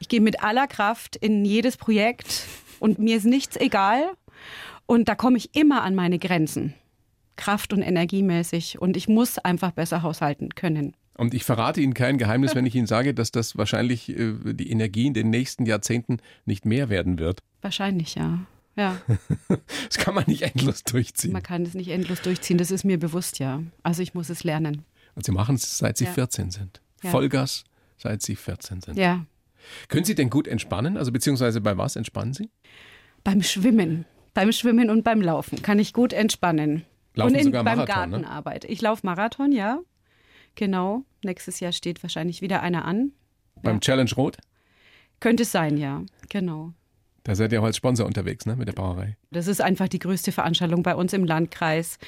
ich 0.00 0.08
gehe 0.08 0.20
mit 0.20 0.42
aller 0.42 0.66
Kraft 0.66 1.16
in 1.16 1.44
jedes 1.44 1.76
Projekt 1.76 2.46
und 2.80 2.98
mir 2.98 3.16
ist 3.16 3.24
nichts 3.24 3.56
egal. 3.56 4.02
Und 4.86 5.08
da 5.08 5.14
komme 5.14 5.38
ich 5.38 5.54
immer 5.54 5.82
an 5.82 5.94
meine 5.94 6.18
Grenzen. 6.18 6.74
Kraft- 7.36 7.72
und 7.72 7.82
energiemäßig. 7.82 8.80
Und 8.80 8.96
ich 8.96 9.08
muss 9.08 9.38
einfach 9.38 9.72
besser 9.72 10.02
haushalten 10.02 10.50
können. 10.54 10.94
Und 11.16 11.32
ich 11.32 11.44
verrate 11.44 11.80
Ihnen 11.80 11.94
kein 11.94 12.18
Geheimnis, 12.18 12.54
wenn 12.54 12.66
ich 12.66 12.74
Ihnen 12.74 12.86
sage, 12.88 13.14
dass 13.14 13.30
das 13.30 13.56
wahrscheinlich 13.56 14.08
äh, 14.10 14.34
die 14.52 14.70
Energie 14.70 15.06
in 15.06 15.14
den 15.14 15.30
nächsten 15.30 15.64
Jahrzehnten 15.64 16.18
nicht 16.44 16.64
mehr 16.66 16.88
werden 16.90 17.18
wird. 17.18 17.40
Wahrscheinlich, 17.62 18.16
ja. 18.16 18.40
Ja. 18.76 19.00
Das 19.88 19.98
kann 19.98 20.14
man 20.14 20.24
nicht 20.26 20.42
endlos 20.42 20.82
durchziehen. 20.82 21.32
Man 21.32 21.42
kann 21.42 21.62
es 21.62 21.74
nicht 21.74 21.88
endlos 21.90 22.20
durchziehen, 22.22 22.58
das 22.58 22.72
ist 22.72 22.84
mir 22.84 22.98
bewusst, 22.98 23.38
ja. 23.38 23.62
Also 23.84 24.02
ich 24.02 24.14
muss 24.14 24.28
es 24.28 24.42
lernen. 24.42 24.82
Und 25.14 25.24
Sie 25.24 25.30
machen 25.30 25.54
es, 25.54 25.78
seit 25.78 25.96
Sie 25.96 26.04
Ja. 26.04 26.10
14 26.12 26.50
sind. 26.50 26.80
Ja. 27.02 27.10
Vollgas, 27.10 27.64
seit 28.04 28.22
Sie 28.22 28.36
14 28.36 28.82
sind. 28.82 28.98
Ja. 28.98 29.24
Können 29.88 30.04
Sie 30.04 30.14
denn 30.14 30.30
gut 30.30 30.46
entspannen? 30.46 30.96
Also 30.96 31.10
beziehungsweise 31.10 31.60
bei 31.60 31.76
was 31.76 31.96
entspannen 31.96 32.34
Sie? 32.34 32.50
Beim 33.24 33.42
Schwimmen. 33.42 34.04
Beim 34.34 34.52
Schwimmen 34.52 34.90
und 34.90 35.02
beim 35.04 35.22
Laufen 35.22 35.62
kann 35.62 35.78
ich 35.78 35.92
gut 35.92 36.12
entspannen. 36.12 36.84
Laufen 37.14 37.32
und 37.32 37.38
in, 37.38 37.44
sogar 37.44 37.64
beim 37.64 37.78
Marathon, 37.78 38.10
ne? 38.10 38.16
Gartenarbeit. 38.20 38.64
Ich 38.66 38.82
laufe 38.82 39.06
Marathon, 39.06 39.52
ja. 39.52 39.80
Genau. 40.54 41.04
Nächstes 41.24 41.60
Jahr 41.60 41.72
steht 41.72 42.02
wahrscheinlich 42.02 42.42
wieder 42.42 42.62
einer 42.62 42.84
an. 42.84 43.12
Beim 43.62 43.80
Challenge 43.80 44.10
Rot? 44.16 44.36
Könnte 45.20 45.44
es 45.44 45.52
sein, 45.52 45.78
ja. 45.78 46.02
Genau. 46.28 46.74
Da 47.22 47.34
seid 47.34 47.52
ihr 47.52 47.62
auch 47.62 47.64
als 47.64 47.78
Sponsor 47.78 48.06
unterwegs, 48.06 48.44
ne, 48.44 48.56
mit 48.56 48.68
der 48.68 48.74
Brauerei. 48.74 49.16
Das 49.30 49.46
ist 49.46 49.62
einfach 49.62 49.88
die 49.88 49.98
größte 49.98 50.30
Veranstaltung 50.30 50.82
bei 50.82 50.94
uns 50.94 51.14
im 51.14 51.24
Landkreis. 51.24 51.98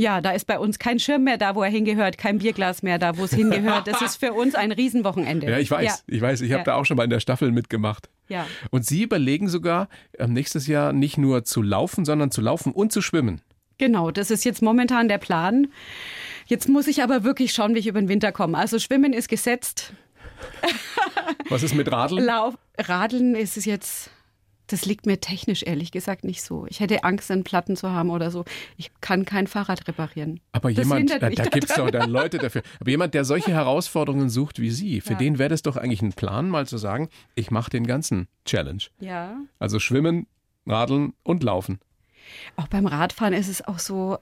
Ja, 0.00 0.20
da 0.20 0.30
ist 0.30 0.46
bei 0.46 0.60
uns 0.60 0.78
kein 0.78 1.00
Schirm 1.00 1.24
mehr 1.24 1.38
da, 1.38 1.56
wo 1.56 1.62
er 1.64 1.70
hingehört, 1.70 2.18
kein 2.18 2.38
Bierglas 2.38 2.84
mehr 2.84 3.00
da, 3.00 3.18
wo 3.18 3.24
es 3.24 3.32
hingehört. 3.34 3.88
Das 3.88 4.00
ist 4.00 4.14
für 4.16 4.32
uns 4.32 4.54
ein 4.54 4.70
Riesenwochenende. 4.70 5.50
Ja, 5.50 5.58
ich 5.58 5.68
weiß, 5.72 5.84
Ja, 5.84 5.94
ich 6.14 6.20
weiß, 6.22 6.40
ich 6.42 6.52
habe 6.52 6.60
Ja. 6.60 6.64
da 6.66 6.74
auch 6.76 6.84
schon 6.84 6.96
mal 6.96 7.02
in 7.02 7.10
der 7.10 7.18
Staffel 7.18 7.50
mitgemacht. 7.50 8.08
ja. 8.28 8.46
Und 8.70 8.86
Sie 8.86 9.02
überlegen 9.02 9.48
sogar, 9.48 9.88
ähm, 10.16 10.32
nächstes 10.34 10.68
Jahr 10.68 10.92
nicht 10.92 11.18
nur 11.18 11.42
zu 11.42 11.62
laufen, 11.62 12.04
sondern 12.04 12.30
zu 12.30 12.40
laufen 12.40 12.70
und 12.72 12.92
zu 12.92 13.02
schwimmen. 13.02 13.40
Genau, 13.78 14.12
das 14.12 14.30
ist 14.30 14.44
jetzt 14.44 14.62
momentan 14.62 15.08
der 15.08 15.18
Plan. 15.18 15.66
Jetzt 16.46 16.68
muss 16.68 16.86
ich 16.86 17.02
aber 17.02 17.24
wirklich 17.24 17.52
schauen, 17.52 17.74
wie 17.74 17.80
ich 17.80 17.88
über 17.88 18.00
den 18.00 18.08
Winter 18.08 18.30
komme. 18.30 18.56
Also 18.56 18.78
Schwimmen 18.78 19.12
ist 19.12 19.28
gesetzt. 19.28 19.92
Was 21.48 21.62
ist 21.64 21.74
mit 21.74 21.90
Radeln? 21.90 22.24
Lauf, 22.24 22.54
Radeln 22.78 23.34
ist 23.34 23.56
es 23.56 23.64
jetzt, 23.64 24.10
das 24.68 24.86
liegt 24.86 25.06
mir 25.06 25.20
technisch 25.20 25.62
ehrlich 25.64 25.90
gesagt 25.92 26.24
nicht 26.24 26.42
so. 26.42 26.66
Ich 26.68 26.80
hätte 26.80 27.02
Angst, 27.04 27.30
einen 27.30 27.42
Platten 27.44 27.76
zu 27.76 27.90
haben 27.90 28.10
oder 28.10 28.30
so. 28.30 28.44
Ich 28.76 28.90
kann 29.00 29.24
kein 29.24 29.46
Fahrrad 29.46 29.88
reparieren. 29.88 30.40
Aber 30.52 30.68
Das 30.70 30.78
jemand, 30.84 31.10
hindert 31.10 31.22
da, 31.22 31.30
da 31.30 31.44
gibt 31.50 31.68
es 31.68 31.74
doch 31.76 31.90
dann 31.90 32.10
Leute 32.10 32.38
dafür. 32.38 32.62
Aber 32.80 32.90
jemand, 32.90 33.14
der 33.14 33.24
solche 33.24 33.50
Herausforderungen 33.50 34.28
sucht 34.30 34.60
wie 34.60 34.70
Sie, 34.70 35.00
für 35.00 35.12
Ja. 35.14 35.18
den 35.18 35.38
wäre 35.38 35.48
das 35.48 35.62
doch 35.62 35.76
eigentlich 35.76 36.02
ein 36.02 36.12
Plan, 36.12 36.48
mal 36.48 36.66
zu 36.66 36.78
sagen, 36.78 37.08
ich 37.34 37.50
mache 37.50 37.70
den 37.70 37.86
ganzen 37.86 38.28
Challenge. 38.44 38.82
Ja. 39.00 39.36
Also 39.58 39.78
schwimmen, 39.80 40.26
radeln 40.66 41.14
und 41.22 41.42
laufen. 41.42 41.80
Auch 42.56 42.68
beim 42.68 42.86
Radfahren 42.86 43.32
ist 43.32 43.48
es 43.48 43.64
auch 43.66 43.78
so, 43.78 44.18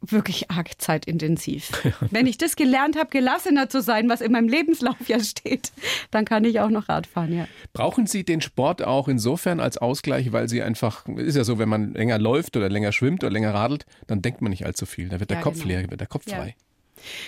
wirklich 0.00 0.50
arg 0.50 0.80
zeitintensiv. 0.80 1.70
Wenn 2.10 2.26
ich 2.26 2.38
das 2.38 2.56
gelernt 2.56 2.96
habe, 2.96 3.10
gelassener 3.10 3.68
zu 3.68 3.82
sein, 3.82 4.08
was 4.08 4.20
in 4.20 4.32
meinem 4.32 4.48
Lebenslauf 4.48 4.96
ja 5.08 5.20
steht, 5.20 5.72
dann 6.10 6.24
kann 6.24 6.44
ich 6.44 6.60
auch 6.60 6.70
noch 6.70 6.88
Radfahren, 6.88 7.36
ja. 7.36 7.46
Brauchen 7.72 8.06
Sie 8.06 8.24
den 8.24 8.40
Sport 8.40 8.82
auch 8.82 9.08
insofern 9.08 9.60
als 9.60 9.76
Ausgleich, 9.78 10.32
weil 10.32 10.48
Sie 10.48 10.62
einfach, 10.62 11.06
ist 11.08 11.36
ja 11.36 11.44
so, 11.44 11.58
wenn 11.58 11.68
man 11.68 11.92
länger 11.94 12.18
läuft 12.18 12.56
oder 12.56 12.68
länger 12.68 12.92
schwimmt 12.92 13.22
oder 13.24 13.32
länger 13.32 13.52
radelt, 13.54 13.84
dann 14.06 14.22
denkt 14.22 14.40
man 14.40 14.50
nicht 14.50 14.64
allzu 14.66 14.86
viel. 14.86 15.08
Da 15.08 15.20
wird 15.20 15.30
der 15.30 15.38
Ja, 15.38 15.42
Kopf 15.42 15.56
genau. 15.62 15.68
leer, 15.68 15.90
wird 15.90 16.00
der 16.00 16.08
Kopf 16.08 16.26
Ja. 16.26 16.36
frei. 16.36 16.54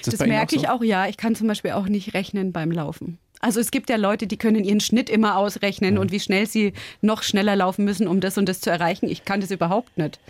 Das 0.04 0.20
Ihnen 0.20 0.28
merke 0.30 0.54
so? 0.54 0.60
ich 0.60 0.68
auch, 0.68 0.82
ja. 0.82 1.06
Ich 1.08 1.16
kann 1.16 1.34
zum 1.34 1.48
Beispiel 1.48 1.72
auch 1.72 1.86
nicht 1.86 2.14
rechnen 2.14 2.52
beim 2.52 2.70
Laufen. 2.70 3.18
Also 3.40 3.58
es 3.58 3.70
gibt 3.70 3.90
ja 3.90 3.96
Leute, 3.96 4.26
die 4.26 4.36
können 4.36 4.62
ihren 4.64 4.80
Schnitt 4.80 5.10
immer 5.10 5.36
ausrechnen 5.36 5.98
und 5.98 6.12
wie 6.12 6.20
schnell 6.20 6.46
sie 6.46 6.74
noch 7.00 7.22
schneller 7.24 7.56
laufen 7.56 7.84
müssen, 7.84 8.06
um 8.06 8.20
das 8.20 8.38
und 8.38 8.48
das 8.48 8.60
zu 8.60 8.70
erreichen. 8.70 9.08
Ich 9.08 9.24
kann 9.24 9.40
das 9.40 9.50
überhaupt 9.50 9.98
nicht. 9.98 10.20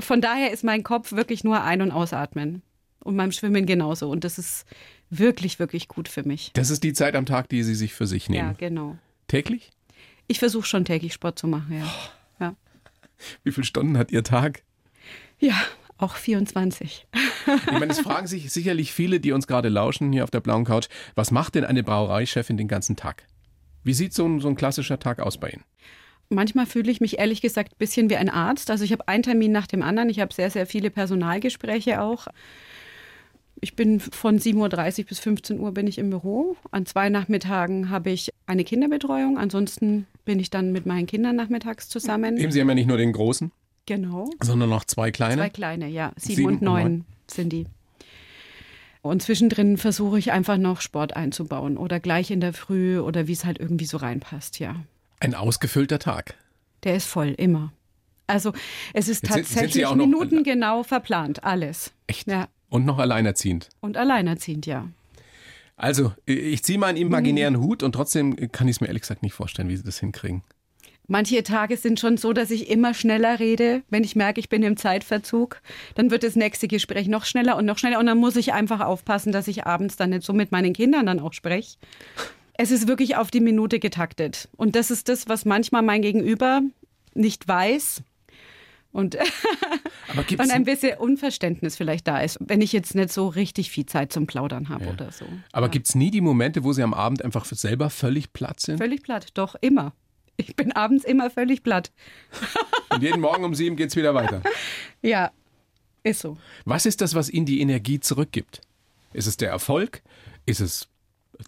Von 0.00 0.20
daher 0.20 0.52
ist 0.52 0.64
mein 0.64 0.82
Kopf 0.82 1.12
wirklich 1.12 1.44
nur 1.44 1.62
ein- 1.62 1.82
und 1.82 1.90
ausatmen. 1.90 2.62
Und 3.02 3.16
beim 3.16 3.32
Schwimmen 3.32 3.64
genauso. 3.66 4.10
Und 4.10 4.24
das 4.24 4.38
ist 4.38 4.66
wirklich, 5.08 5.58
wirklich 5.58 5.88
gut 5.88 6.06
für 6.08 6.22
mich. 6.22 6.50
Das 6.52 6.70
ist 6.70 6.84
die 6.84 6.92
Zeit 6.92 7.16
am 7.16 7.24
Tag, 7.26 7.48
die 7.48 7.62
Sie 7.62 7.74
sich 7.74 7.94
für 7.94 8.06
sich 8.06 8.28
Ja, 8.28 8.30
nehmen. 8.42 8.56
genau. 8.58 8.98
Täglich? 9.26 9.70
Ich 10.28 10.38
versuche 10.38 10.66
schon 10.66 10.84
täglich 10.84 11.12
Sport 11.14 11.38
zu 11.38 11.48
machen, 11.48 11.78
ja. 11.78 11.86
Ja, 12.38 12.54
Wie 13.44 13.52
viele 13.52 13.64
Stunden 13.64 13.96
hat 13.98 14.10
Ihr 14.12 14.22
Tag? 14.22 14.62
ja 15.38 15.54
auch 15.96 16.16
24. 16.16 17.06
Ich 17.46 17.72
meine, 17.72 17.88
es 17.92 18.00
fragen 18.00 18.26
sich 18.26 18.50
sicherlich 18.52 18.92
viele, 18.92 19.20
die 19.20 19.32
uns 19.32 19.46
gerade 19.46 19.68
lauschen 19.68 20.12
hier 20.12 20.24
auf 20.24 20.30
der 20.30 20.40
blauen 20.40 20.64
Couch, 20.64 20.88
was 21.14 21.30
macht 21.30 21.54
denn 21.54 21.64
eine 21.64 21.82
Brauereichefin 21.82 22.56
den 22.56 22.68
ganzen 22.68 22.96
Tag? 22.96 23.24
Wie 23.84 23.92
sieht 23.94 24.12
so 24.14 24.26
ein, 24.26 24.40
so 24.40 24.48
ein 24.48 24.56
klassischer 24.56 24.98
Tag 24.98 25.20
aus 25.20 25.38
bei 25.38 25.50
Ihnen? 25.50 25.64
Manchmal 26.32 26.66
fühle 26.66 26.92
ich 26.92 27.00
mich 27.00 27.18
ehrlich 27.18 27.42
gesagt 27.42 27.72
ein 27.72 27.78
bisschen 27.78 28.08
wie 28.08 28.16
ein 28.16 28.30
Arzt. 28.30 28.70
Also 28.70 28.84
ich 28.84 28.92
habe 28.92 29.08
einen 29.08 29.24
Termin 29.24 29.50
nach 29.50 29.66
dem 29.66 29.82
anderen. 29.82 30.08
Ich 30.08 30.20
habe 30.20 30.32
sehr, 30.32 30.48
sehr 30.48 30.64
viele 30.64 30.88
Personalgespräche 30.90 32.00
auch. 32.00 32.28
Ich 33.60 33.74
bin 33.74 33.98
von 33.98 34.38
7.30 34.38 35.00
Uhr 35.00 35.04
bis 35.06 35.18
15 35.18 35.58
Uhr 35.58 35.72
bin 35.72 35.88
ich 35.88 35.98
im 35.98 36.08
Büro. 36.08 36.56
An 36.70 36.86
zwei 36.86 37.08
Nachmittagen 37.10 37.90
habe 37.90 38.10
ich 38.10 38.32
eine 38.46 38.62
Kinderbetreuung. 38.62 39.38
Ansonsten 39.38 40.06
bin 40.24 40.38
ich 40.38 40.50
dann 40.50 40.70
mit 40.70 40.86
meinen 40.86 41.06
Kindern 41.06 41.34
nachmittags 41.34 41.88
zusammen. 41.88 42.36
Eben, 42.38 42.52
Sie 42.52 42.60
haben 42.60 42.68
ja 42.68 42.74
nicht 42.76 42.86
nur 42.88 42.96
den 42.96 43.12
großen, 43.12 43.50
Genau. 43.86 44.30
sondern 44.40 44.70
noch 44.70 44.84
zwei 44.84 45.10
kleine. 45.10 45.42
Zwei 45.42 45.50
kleine, 45.50 45.88
ja. 45.88 46.12
Sieben, 46.16 46.36
Sieben 46.36 46.48
und 46.48 46.62
neun 46.62 46.82
neun. 46.82 47.04
sind 47.26 47.52
die. 47.52 47.66
Und 49.02 49.20
zwischendrin 49.22 49.78
versuche 49.78 50.18
ich 50.18 50.30
einfach 50.30 50.58
noch 50.58 50.80
Sport 50.80 51.16
einzubauen 51.16 51.76
oder 51.76 51.98
gleich 52.00 52.30
in 52.30 52.40
der 52.40 52.52
Früh 52.52 53.00
oder 53.00 53.26
wie 53.26 53.32
es 53.32 53.44
halt 53.44 53.58
irgendwie 53.58 53.86
so 53.86 53.96
reinpasst, 53.96 54.58
ja. 54.60 54.76
Ein 55.20 55.34
ausgefüllter 55.34 55.98
Tag. 55.98 56.34
Der 56.84 56.96
ist 56.96 57.06
voll, 57.06 57.28
immer. 57.36 57.72
Also 58.26 58.52
es 58.94 59.08
ist 59.08 59.22
Jetzt 59.22 59.32
sind- 59.34 59.46
sind 59.46 59.72
Sie 59.72 59.80
tatsächlich 59.82 59.94
minutengenau 59.96 60.82
verplant, 60.82 61.44
alles. 61.44 61.92
Echt? 62.06 62.26
Ja. 62.26 62.48
Und 62.68 62.86
noch 62.86 62.98
alleinerziehend. 62.98 63.68
Und 63.80 63.96
alleinerziehend, 63.96 64.66
ja. 64.66 64.88
Also, 65.76 66.12
ich 66.26 66.62
ziehe 66.62 66.78
mal 66.78 66.88
einen 66.88 66.98
imaginären 66.98 67.58
Hut 67.58 67.82
und 67.82 67.92
trotzdem 67.92 68.36
kann 68.52 68.68
ich 68.68 68.76
es 68.76 68.80
mir 68.80 68.86
ehrlich 68.88 69.00
gesagt 69.02 69.22
nicht 69.22 69.32
vorstellen, 69.32 69.68
wie 69.68 69.76
Sie 69.76 69.82
das 69.82 69.98
hinkriegen. 69.98 70.42
Manche 71.08 71.42
Tage 71.42 71.76
sind 71.76 71.98
schon 71.98 72.18
so, 72.18 72.32
dass 72.32 72.50
ich 72.52 72.70
immer 72.70 72.94
schneller 72.94 73.40
rede. 73.40 73.82
Wenn 73.88 74.04
ich 74.04 74.14
merke, 74.14 74.38
ich 74.38 74.48
bin 74.48 74.62
im 74.62 74.76
Zeitverzug, 74.76 75.60
dann 75.96 76.10
wird 76.12 76.22
das 76.22 76.36
nächste 76.36 76.68
Gespräch 76.68 77.08
noch 77.08 77.24
schneller 77.24 77.56
und 77.56 77.64
noch 77.66 77.78
schneller. 77.78 77.98
Und 77.98 78.06
dann 78.06 78.18
muss 78.18 78.36
ich 78.36 78.52
einfach 78.52 78.80
aufpassen, 78.80 79.32
dass 79.32 79.48
ich 79.48 79.66
abends 79.66 79.96
dann 79.96 80.10
nicht 80.10 80.22
so 80.22 80.32
mit 80.32 80.52
meinen 80.52 80.72
Kindern 80.72 81.06
dann 81.06 81.18
auch 81.18 81.32
spreche. 81.32 81.78
Es 82.62 82.70
ist 82.70 82.86
wirklich 82.86 83.16
auf 83.16 83.30
die 83.30 83.40
Minute 83.40 83.78
getaktet. 83.78 84.50
Und 84.54 84.76
das 84.76 84.90
ist 84.90 85.08
das, 85.08 85.30
was 85.30 85.46
manchmal 85.46 85.80
mein 85.80 86.02
Gegenüber 86.02 86.60
nicht 87.14 87.48
weiß. 87.48 88.02
Und, 88.92 89.16
Aber 90.08 90.24
gibt 90.26 90.42
und 90.42 90.50
ein 90.50 90.64
bisschen 90.64 90.98
Unverständnis 90.98 91.78
vielleicht 91.78 92.06
da 92.06 92.20
ist, 92.20 92.36
wenn 92.38 92.60
ich 92.60 92.74
jetzt 92.74 92.94
nicht 92.94 93.14
so 93.14 93.28
richtig 93.28 93.70
viel 93.70 93.86
Zeit 93.86 94.12
zum 94.12 94.26
Plaudern 94.26 94.68
habe 94.68 94.88
oder 94.88 95.10
so. 95.10 95.24
aber 95.52 95.70
gibt's 95.70 95.94
nie 95.94 96.10
die 96.10 96.20
Momente, 96.20 96.62
wo 96.62 96.74
Sie 96.74 96.82
am 96.82 96.92
Abend 96.92 97.24
einfach 97.24 97.46
für 97.46 97.54
selber 97.54 97.88
völlig 97.88 98.34
platt 98.34 98.60
sind? 98.60 98.76
Völlig 98.76 99.04
platt, 99.04 99.28
doch, 99.32 99.54
immer. 99.62 99.94
Ich 100.36 100.54
bin 100.54 100.72
abends 100.72 101.04
immer 101.04 101.30
völlig 101.30 101.62
platt. 101.62 101.90
Und 102.90 103.02
jeden 103.02 103.22
Morgen 103.22 103.42
um 103.42 103.54
sieben 103.54 103.76
geht's 103.76 103.96
wieder 103.96 104.14
weiter. 104.14 104.42
Ja, 105.00 105.30
ist 106.02 106.20
so. 106.20 106.36
Was 106.66 106.84
ist 106.84 107.00
das, 107.00 107.14
was 107.14 107.30
Ihnen 107.30 107.46
die 107.46 107.62
Energie 107.62 108.00
zurückgibt? 108.00 108.60
Ist 109.14 109.26
es 109.26 109.38
der 109.38 109.48
Erfolg? 109.48 110.02
Ist 110.44 110.60
es 110.60 110.90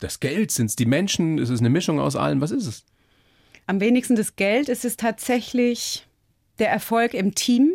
das 0.00 0.20
Geld? 0.20 0.50
Sind 0.50 0.66
es 0.66 0.76
die 0.76 0.87
Menschen? 0.87 1.38
Ist 1.38 1.50
es 1.50 1.61
eine 1.61 1.70
Mischung 1.70 2.00
aus 2.00 2.16
allem? 2.16 2.40
Was 2.40 2.50
ist 2.50 2.66
es? 2.66 2.85
Am 3.66 3.81
wenigsten 3.81 4.16
das 4.16 4.37
Geld 4.37 4.68
ist 4.68 4.85
es 4.85 4.96
tatsächlich 4.96 6.07
der 6.59 6.70
Erfolg 6.70 7.14
im 7.14 7.35
Team. 7.35 7.72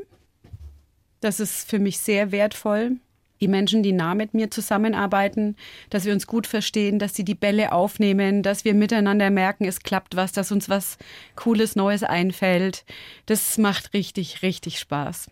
Das 1.22 1.40
ist 1.40 1.70
für 1.70 1.80
mich 1.80 1.98
sehr 1.98 2.32
wertvoll. 2.32 2.98
Die 3.40 3.48
Menschen, 3.48 3.84
die 3.84 3.92
nah 3.92 4.16
mit 4.16 4.34
mir 4.34 4.50
zusammenarbeiten, 4.50 5.56
dass 5.90 6.06
wir 6.06 6.14
uns 6.14 6.26
gut 6.26 6.48
verstehen, 6.48 6.98
dass 6.98 7.14
sie 7.14 7.24
die 7.24 7.36
Bälle 7.36 7.72
aufnehmen, 7.72 8.42
dass 8.42 8.66
wir 8.66 8.74
miteinander 8.74 9.30
merken, 9.30 9.66
es 9.66 9.82
klappt 9.82 10.16
was, 10.16 10.32
dass 10.32 10.52
uns 10.52 10.70
was 10.70 10.98
Cooles, 11.36 11.76
Neues 11.76 12.04
einfällt. 12.04 12.84
Das 13.28 13.58
macht 13.60 13.94
richtig, 13.94 14.42
richtig 14.42 14.80
Spaß. 14.80 15.30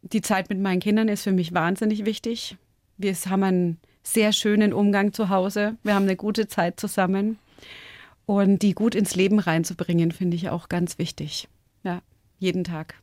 Die 0.00 0.22
Zeit 0.22 0.48
mit 0.48 0.60
meinen 0.60 0.80
Kindern 0.80 1.08
ist 1.08 1.24
für 1.24 1.32
mich 1.32 1.52
wahnsinnig 1.52 2.04
wichtig. 2.04 2.56
Wir 2.96 3.14
haben 3.28 3.42
einen 3.42 3.80
sehr 4.04 4.32
schönen 4.32 4.72
Umgang 4.72 5.12
zu 5.12 5.28
Hause. 5.30 5.76
Wir 5.82 5.94
haben 5.94 6.04
eine 6.04 6.16
gute 6.16 6.46
Zeit 6.46 6.78
zusammen. 6.78 7.38
Und 8.26 8.60
die 8.62 8.72
gut 8.74 8.94
ins 8.94 9.16
Leben 9.16 9.38
reinzubringen, 9.38 10.10
finde 10.12 10.36
ich 10.36 10.48
auch 10.48 10.68
ganz 10.68 10.98
wichtig. 10.98 11.48
Ja, 11.82 12.00
jeden 12.38 12.64
Tag. 12.64 12.94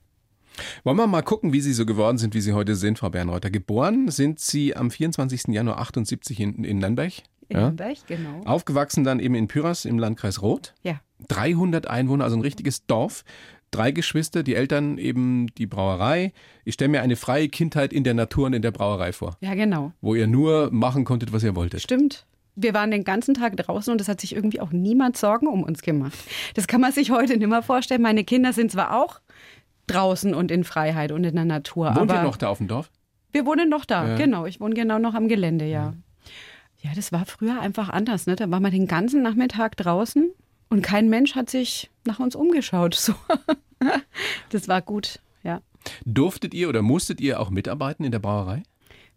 Wollen 0.83 0.97
wir 0.97 1.07
mal 1.07 1.21
gucken, 1.21 1.53
wie 1.53 1.61
Sie 1.61 1.73
so 1.73 1.85
geworden 1.85 2.17
sind, 2.17 2.33
wie 2.33 2.41
Sie 2.41 2.53
heute 2.53 2.75
sind, 2.75 2.99
Frau 2.99 3.09
Bernreuther. 3.09 3.51
Geboren 3.51 4.09
sind 4.09 4.39
Sie 4.39 4.75
am 4.75 4.89
24. 4.89 5.49
Januar 5.49 5.77
78 5.79 6.39
in, 6.39 6.63
in 6.63 6.79
Nürnberg. 6.79 7.13
In 7.49 7.57
Ja. 7.57 7.61
Nürnberg, 7.65 7.97
genau. 8.07 8.41
Aufgewachsen 8.45 9.03
dann 9.03 9.19
eben 9.19 9.35
in 9.35 9.47
Pyras 9.47 9.85
im 9.85 9.99
Landkreis 9.99 10.41
Roth. 10.41 10.73
Ja, 10.83 10.99
300 11.27 11.87
Einwohner, 11.87 12.23
also 12.23 12.35
ein 12.35 12.41
richtiges 12.41 12.85
Dorf. 12.87 13.23
Drei 13.71 13.91
Geschwister, 13.91 14.43
die 14.43 14.55
Eltern 14.55 14.97
eben 14.97 15.47
die 15.57 15.65
Brauerei. 15.65 16.33
Ich 16.65 16.73
stelle 16.73 16.89
mir 16.89 17.01
eine 17.01 17.15
freie 17.15 17.47
Kindheit 17.47 17.93
in 17.93 18.03
der 18.03 18.13
Natur 18.13 18.47
und 18.47 18.53
in 18.53 18.61
der 18.61 18.71
Brauerei 18.71 19.13
vor, 19.13 19.37
ja, 19.39 19.53
genau. 19.55 19.93
wo 20.01 20.13
ihr 20.13 20.27
nur 20.27 20.69
machen 20.71 21.05
konntet, 21.05 21.31
was 21.31 21.43
ihr 21.43 21.55
wolltet. 21.55 21.81
Stimmt. 21.81 22.25
Wir 22.55 22.73
waren 22.73 22.91
den 22.91 23.05
ganzen 23.05 23.33
Tag 23.33 23.55
draußen 23.55 23.93
und 23.93 24.01
es 24.01 24.09
hat 24.09 24.19
sich 24.19 24.35
irgendwie 24.35 24.59
auch 24.59 24.71
niemand 24.71 25.15
Sorgen 25.15 25.47
um 25.47 25.63
uns 25.63 25.81
gemacht. 25.81 26.19
Das 26.53 26.67
kann 26.67 26.81
man 26.81 26.91
sich 26.91 27.09
heute 27.09 27.37
nicht 27.37 27.47
mehr 27.47 27.63
vorstellen. 27.63 28.01
Meine 28.01 28.25
Kinder 28.25 28.51
sind 28.51 28.71
zwar 28.71 29.01
auch 29.01 29.21
draußen 29.87 30.35
und 30.35 30.51
in 30.51 30.65
Freiheit 30.65 31.13
und 31.13 31.23
in 31.23 31.35
der 31.35 31.45
Natur, 31.45 31.95
Wohnt 31.95 32.11
ihr 32.11 32.23
noch 32.23 32.35
da 32.35 32.49
auf 32.49 32.57
dem 32.57 32.67
Dorf? 32.67 32.91
wir 33.31 33.45
wohnen 33.45 33.69
noch 33.69 33.85
da. 33.85 34.09
Ja. 34.09 34.15
Genau, 34.17 34.45
ich 34.45 34.59
wohne 34.59 34.75
genau 34.75 34.99
noch 34.99 35.13
am 35.13 35.27
Gelände, 35.27 35.65
ja. 35.65 35.93
Ja, 36.81 36.91
das 36.95 37.11
war 37.11 37.25
früher 37.25 37.59
einfach 37.61 37.89
anders. 37.89 38.25
Ne? 38.25 38.35
Da 38.35 38.49
war 38.49 38.59
man 38.59 38.71
den 38.71 38.87
ganzen 38.87 39.21
Nachmittag 39.21 39.77
draußen 39.77 40.31
und 40.71 40.81
kein 40.81 41.09
Mensch 41.09 41.35
hat 41.35 41.49
sich 41.49 41.91
nach 42.05 42.19
uns 42.19 42.35
umgeschaut. 42.35 42.95
So. 43.01 43.13
Das 44.49 44.67
war 44.67 44.83
gut, 44.83 45.19
ja. 45.41 45.61
Durftet 46.05 46.53
ihr 46.53 46.69
oder 46.69 46.83
musstet 46.83 47.19
ihr 47.19 47.39
auch 47.39 47.49
mitarbeiten 47.49 48.03
in 48.03 48.11
der 48.11 48.19
Brauerei? 48.19 48.61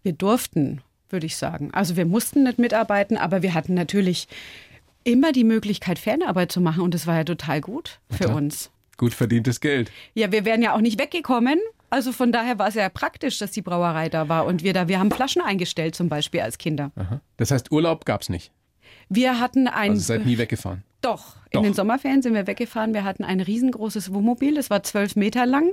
Wir 0.02 0.14
durften, 0.14 0.80
würde 1.10 1.26
ich 1.26 1.36
sagen. 1.36 1.68
Also 1.74 1.96
wir 1.96 2.06
mussten 2.06 2.44
nicht 2.44 2.58
mitarbeiten, 2.58 3.18
aber 3.18 3.42
wir 3.42 3.52
hatten 3.52 3.74
natürlich 3.74 4.26
immer 5.04 5.32
die 5.32 5.44
Möglichkeit, 5.44 5.98
Fernarbeit 5.98 6.50
zu 6.50 6.62
machen 6.62 6.82
und 6.82 6.94
das 6.94 7.06
war 7.06 7.16
ja 7.16 7.24
total 7.24 7.60
gut 7.60 8.00
für 8.10 8.28
uns. 8.28 8.70
Gut 8.96 9.12
verdientes 9.12 9.60
Geld. 9.60 9.92
Ja, 10.14 10.32
wir 10.32 10.46
wären 10.46 10.62
ja 10.62 10.74
auch 10.74 10.80
nicht 10.80 10.98
weggekommen. 10.98 11.58
Also 11.90 12.10
von 12.10 12.32
daher 12.32 12.58
war 12.58 12.68
es 12.68 12.74
ja 12.74 12.88
praktisch, 12.88 13.38
dass 13.38 13.50
die 13.50 13.60
Brauerei 13.60 14.08
da 14.08 14.30
war 14.30 14.46
und 14.46 14.62
wir 14.62 14.72
da, 14.72 14.88
wir 14.88 14.98
haben 14.98 15.10
Flaschen 15.10 15.42
eingestellt 15.42 15.94
zum 15.94 16.08
Beispiel 16.08 16.40
als 16.40 16.56
Kinder. 16.56 16.90
Aha. 16.96 17.20
Das 17.36 17.50
heißt, 17.50 17.70
Urlaub 17.70 18.06
gab's 18.06 18.30
nicht. 18.30 18.50
Wir 19.10 19.40
hatten 19.40 19.68
ein 19.68 19.90
Also 19.90 20.02
seid 20.02 20.24
nie 20.24 20.38
weggefahren. 20.38 20.84
Doch, 21.04 21.36
Doch. 21.50 21.60
in 21.60 21.64
den 21.64 21.74
Sommerferien 21.74 22.22
sind 22.22 22.34
wir 22.34 22.46
weggefahren. 22.46 22.94
Wir 22.94 23.04
hatten 23.04 23.24
ein 23.24 23.40
riesengroßes 23.40 24.12
Wohnmobil, 24.12 24.54
das 24.54 24.70
war 24.70 24.82
zwölf 24.82 25.16
Meter 25.16 25.46
lang. 25.46 25.72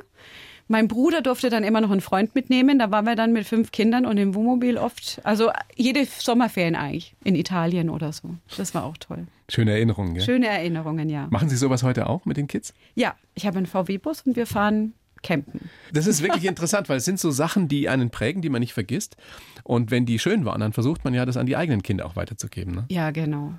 Mein 0.67 0.87
Bruder 0.87 1.21
durfte 1.21 1.49
dann 1.49 1.63
immer 1.63 1.81
noch 1.81 1.91
einen 1.91 2.01
Freund 2.01 2.33
mitnehmen. 2.33 2.79
Da 2.79 2.91
waren 2.91 3.05
wir 3.05 3.15
dann 3.15 3.33
mit 3.33 3.45
fünf 3.45 3.71
Kindern 3.71 4.05
und 4.05 4.17
im 4.17 4.35
Wohnmobil 4.35 4.77
oft, 4.77 5.19
also 5.23 5.51
jede 5.75 6.05
Sommerferien 6.05 6.75
eigentlich, 6.75 7.13
in 7.23 7.35
Italien 7.35 7.89
oder 7.89 8.13
so. 8.13 8.35
Das 8.55 8.73
war 8.73 8.85
auch 8.85 8.95
toll. 8.97 9.27
Schöne 9.49 9.71
Erinnerungen, 9.71 10.13
gell? 10.13 10.23
Schöne 10.23 10.47
Erinnerungen, 10.47 11.09
ja. 11.09 11.27
Machen 11.29 11.49
Sie 11.49 11.57
sowas 11.57 11.83
heute 11.83 12.07
auch 12.07 12.25
mit 12.25 12.37
den 12.37 12.47
Kids? 12.47 12.73
Ja, 12.95 13.15
ich 13.33 13.45
habe 13.45 13.57
einen 13.57 13.65
VW-Bus 13.65 14.21
und 14.21 14.37
wir 14.37 14.47
fahren 14.47 14.93
campen. 15.23 15.69
Das 15.93 16.07
ist 16.07 16.23
wirklich 16.23 16.45
interessant, 16.45 16.87
weil 16.89 16.97
es 16.97 17.05
sind 17.05 17.19
so 17.19 17.31
Sachen, 17.31 17.67
die 17.67 17.89
einen 17.89 18.09
prägen, 18.09 18.41
die 18.41 18.49
man 18.49 18.61
nicht 18.61 18.73
vergisst. 18.73 19.17
Und 19.63 19.91
wenn 19.91 20.05
die 20.05 20.19
schön 20.19 20.45
waren, 20.45 20.61
dann 20.61 20.73
versucht 20.73 21.03
man 21.03 21.13
ja, 21.13 21.25
das 21.25 21.37
an 21.37 21.45
die 21.45 21.57
eigenen 21.57 21.83
Kinder 21.83 22.05
auch 22.05 22.15
weiterzugeben. 22.15 22.73
Ne? 22.73 22.85
Ja, 22.89 23.11
genau. 23.11 23.53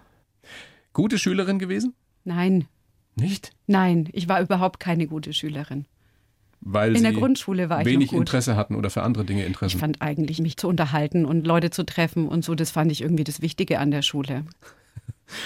Gute 0.92 1.18
Schülerin 1.18 1.58
gewesen? 1.58 1.94
Nein, 2.24 2.66
Nicht? 3.16 3.50
nein, 3.66 4.08
ich 4.12 4.28
war 4.28 4.40
überhaupt 4.40 4.80
keine 4.80 5.06
gute 5.06 5.32
Schülerin. 5.32 5.86
Weil 6.60 6.90
In 6.90 6.96
sie 6.98 7.02
der 7.02 7.12
Grundschule 7.12 7.68
war 7.68 7.80
ich 7.80 7.86
wenig. 7.86 8.12
Interesse 8.12 8.54
hatten 8.54 8.76
oder 8.76 8.88
für 8.90 9.02
andere 9.02 9.24
Dinge 9.24 9.40
Ich 9.42 9.48
Interesse. 9.48 9.78
fand 9.78 10.00
eigentlich, 10.00 10.38
mich 10.40 10.56
zu 10.56 10.68
unterhalten 10.68 11.24
und 11.26 11.44
Leute 11.46 11.70
zu 11.70 11.84
treffen 11.84 12.28
und 12.28 12.44
so, 12.44 12.54
das 12.54 12.70
fand 12.70 12.92
ich 12.92 13.00
irgendwie 13.02 13.24
das 13.24 13.42
Wichtige 13.42 13.80
an 13.80 13.90
der 13.90 14.02
Schule. 14.02 14.44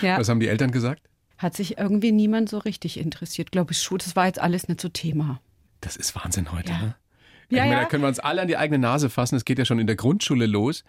Ja, 0.03 0.19
Was 0.21 0.29
haben 0.29 0.41
die 0.41 0.49
Eltern 0.49 0.71
gesagt? 0.73 1.03
hat 1.39 1.55
sich 1.55 1.77
irgendwie 1.77 2.13
niemand 2.13 2.49
so 2.49 2.57
richtig 2.57 2.99
interessiert. 2.99 3.53
Glaube 3.53 3.73
ich 3.73 3.79
schon, 3.83 3.99
das 3.99 4.17
war 4.17 4.25
jetzt 4.27 4.39
alles 4.41 4.69
nicht 4.69 4.81
so 4.81 4.89
Thema. 4.89 5.39
Das 5.83 5.95
ist 5.97 6.15
Wahnsinn 6.17 6.51
heute. 6.51 6.73
Ja. 6.73 6.79
Ne? 6.79 6.95
Ja, 7.49 7.59
ich 7.59 7.65
meine, 7.65 7.73
ja. 7.73 7.81
da 7.81 7.85
können 7.87 8.03
wir 8.03 8.09
uns 8.09 8.19
alle 8.19 8.43
an 8.43 8.49
die 8.49 8.57
eigene 8.57 8.79
Nase 8.79 9.09
fassen. 9.09 9.37
Es 9.37 9.45
geht 9.45 9.59
ja 9.59 9.65
schon 9.65 9.79
in 9.79 9.87
der 9.87 9.97
Grundschule 9.97 10.47
los, 10.47 10.85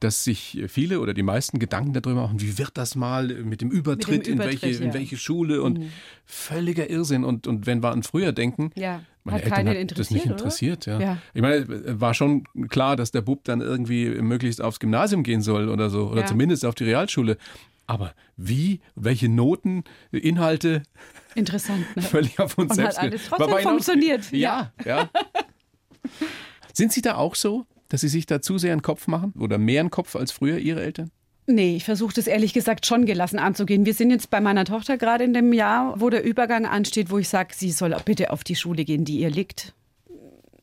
dass 0.00 0.24
sich 0.24 0.62
viele 0.68 1.00
oder 1.00 1.14
die 1.14 1.22
meisten 1.22 1.58
Gedanken 1.58 1.92
darüber 1.92 2.22
machen, 2.22 2.40
wie 2.40 2.58
wird 2.58 2.72
das 2.74 2.96
mal 2.96 3.28
mit 3.28 3.60
dem 3.60 3.70
Übertritt, 3.70 4.26
in, 4.26 4.34
Übertritt, 4.34 4.62
welche, 4.62 4.82
in 4.82 4.88
ja. 4.88 4.94
welche 4.94 5.16
Schule 5.16 5.62
und 5.62 5.90
völliger 6.26 6.90
Irrsinn. 6.90 7.24
Und, 7.24 7.46
und 7.46 7.66
wenn 7.66 7.82
wir 7.82 7.92
an 7.92 8.02
früher 8.02 8.32
denken, 8.32 8.70
Ja, 8.74 9.02
meine 9.24 9.38
hat 9.38 9.44
Eltern 9.44 9.68
hat 9.90 9.98
das 9.98 10.10
nicht 10.10 10.26
interessiert. 10.26 10.86
Ja. 10.86 11.00
Ja. 11.00 11.18
Ich 11.32 11.40
meine, 11.40 11.66
war 12.00 12.14
schon 12.14 12.44
klar, 12.68 12.96
dass 12.96 13.12
der 13.12 13.22
Bub 13.22 13.44
dann 13.44 13.60
irgendwie 13.60 14.08
möglichst 14.20 14.60
aufs 14.60 14.80
Gymnasium 14.80 15.22
gehen 15.22 15.40
soll 15.40 15.68
oder 15.68 15.88
so, 15.88 16.08
oder 16.08 16.22
Ja. 16.22 16.26
zumindest 16.26 16.64
auf 16.64 16.74
die 16.74 16.84
Realschule. 16.84 17.36
Aber 17.86 18.14
wie, 18.36 18.80
welche 18.94 19.28
Noten, 19.28 19.84
Inhalte, 20.10 20.82
Interessant, 21.34 21.84
ne? 21.96 22.02
völlig 22.02 22.38
auf 22.38 22.58
uns 22.58 22.70
Und 22.70 22.76
selbst. 22.76 22.98
hat 22.98 23.04
alles 23.04 23.22
trotzdem 23.28 23.58
funktioniert. 23.58 24.30
Ja, 24.32 24.72
ja. 24.84 25.08
Sind 26.72 26.92
Sie 26.92 27.02
da 27.02 27.16
auch 27.16 27.34
so, 27.34 27.66
dass 27.88 28.00
Sie 28.00 28.08
sich 28.08 28.26
da 28.26 28.40
zu 28.40 28.58
sehr 28.58 28.72
einen 28.72 28.82
Kopf 28.82 29.06
machen 29.06 29.34
oder 29.38 29.58
mehr 29.58 29.80
einen 29.80 29.90
Kopf 29.90 30.16
als 30.16 30.32
früher 30.32 30.58
Ihre 30.58 30.82
Eltern? 30.82 31.10
Nee, 31.46 31.76
ich 31.76 31.84
versuche 31.84 32.14
das 32.14 32.28
ehrlich 32.28 32.52
gesagt 32.52 32.86
schon 32.86 33.04
gelassen 33.04 33.38
anzugehen. 33.38 33.84
Wir 33.84 33.94
sind 33.94 34.10
jetzt 34.10 34.30
bei 34.30 34.40
meiner 34.40 34.64
Tochter 34.64 34.96
gerade 34.96 35.24
in 35.24 35.34
dem 35.34 35.52
Jahr, 35.52 36.00
wo 36.00 36.08
der 36.08 36.24
Übergang 36.24 36.66
ansteht, 36.66 37.10
wo 37.10 37.18
ich 37.18 37.28
sage, 37.28 37.54
sie 37.54 37.72
soll 37.72 37.96
bitte 38.04 38.30
auf 38.30 38.44
die 38.44 38.54
Schule 38.54 38.84
gehen, 38.84 39.04
die 39.04 39.18
ihr 39.18 39.30
liegt. 39.30 39.74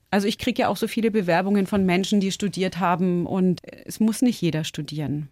Also 0.10 0.28
ich 0.28 0.38
kriege 0.38 0.64
ja 0.64 0.68
auch 0.70 0.78
so 0.78 0.88
viele 0.88 1.12
Bewerbungen 1.12 1.68
von 1.68 1.86
Menschen, 1.86 2.20
die 2.20 2.32
studiert 2.32 2.80
haben 2.80 3.26
und 3.26 3.62
es 3.86 4.00
muss 4.00 4.22
nicht 4.22 4.42
jeder 4.42 4.64
studieren. 4.64 5.30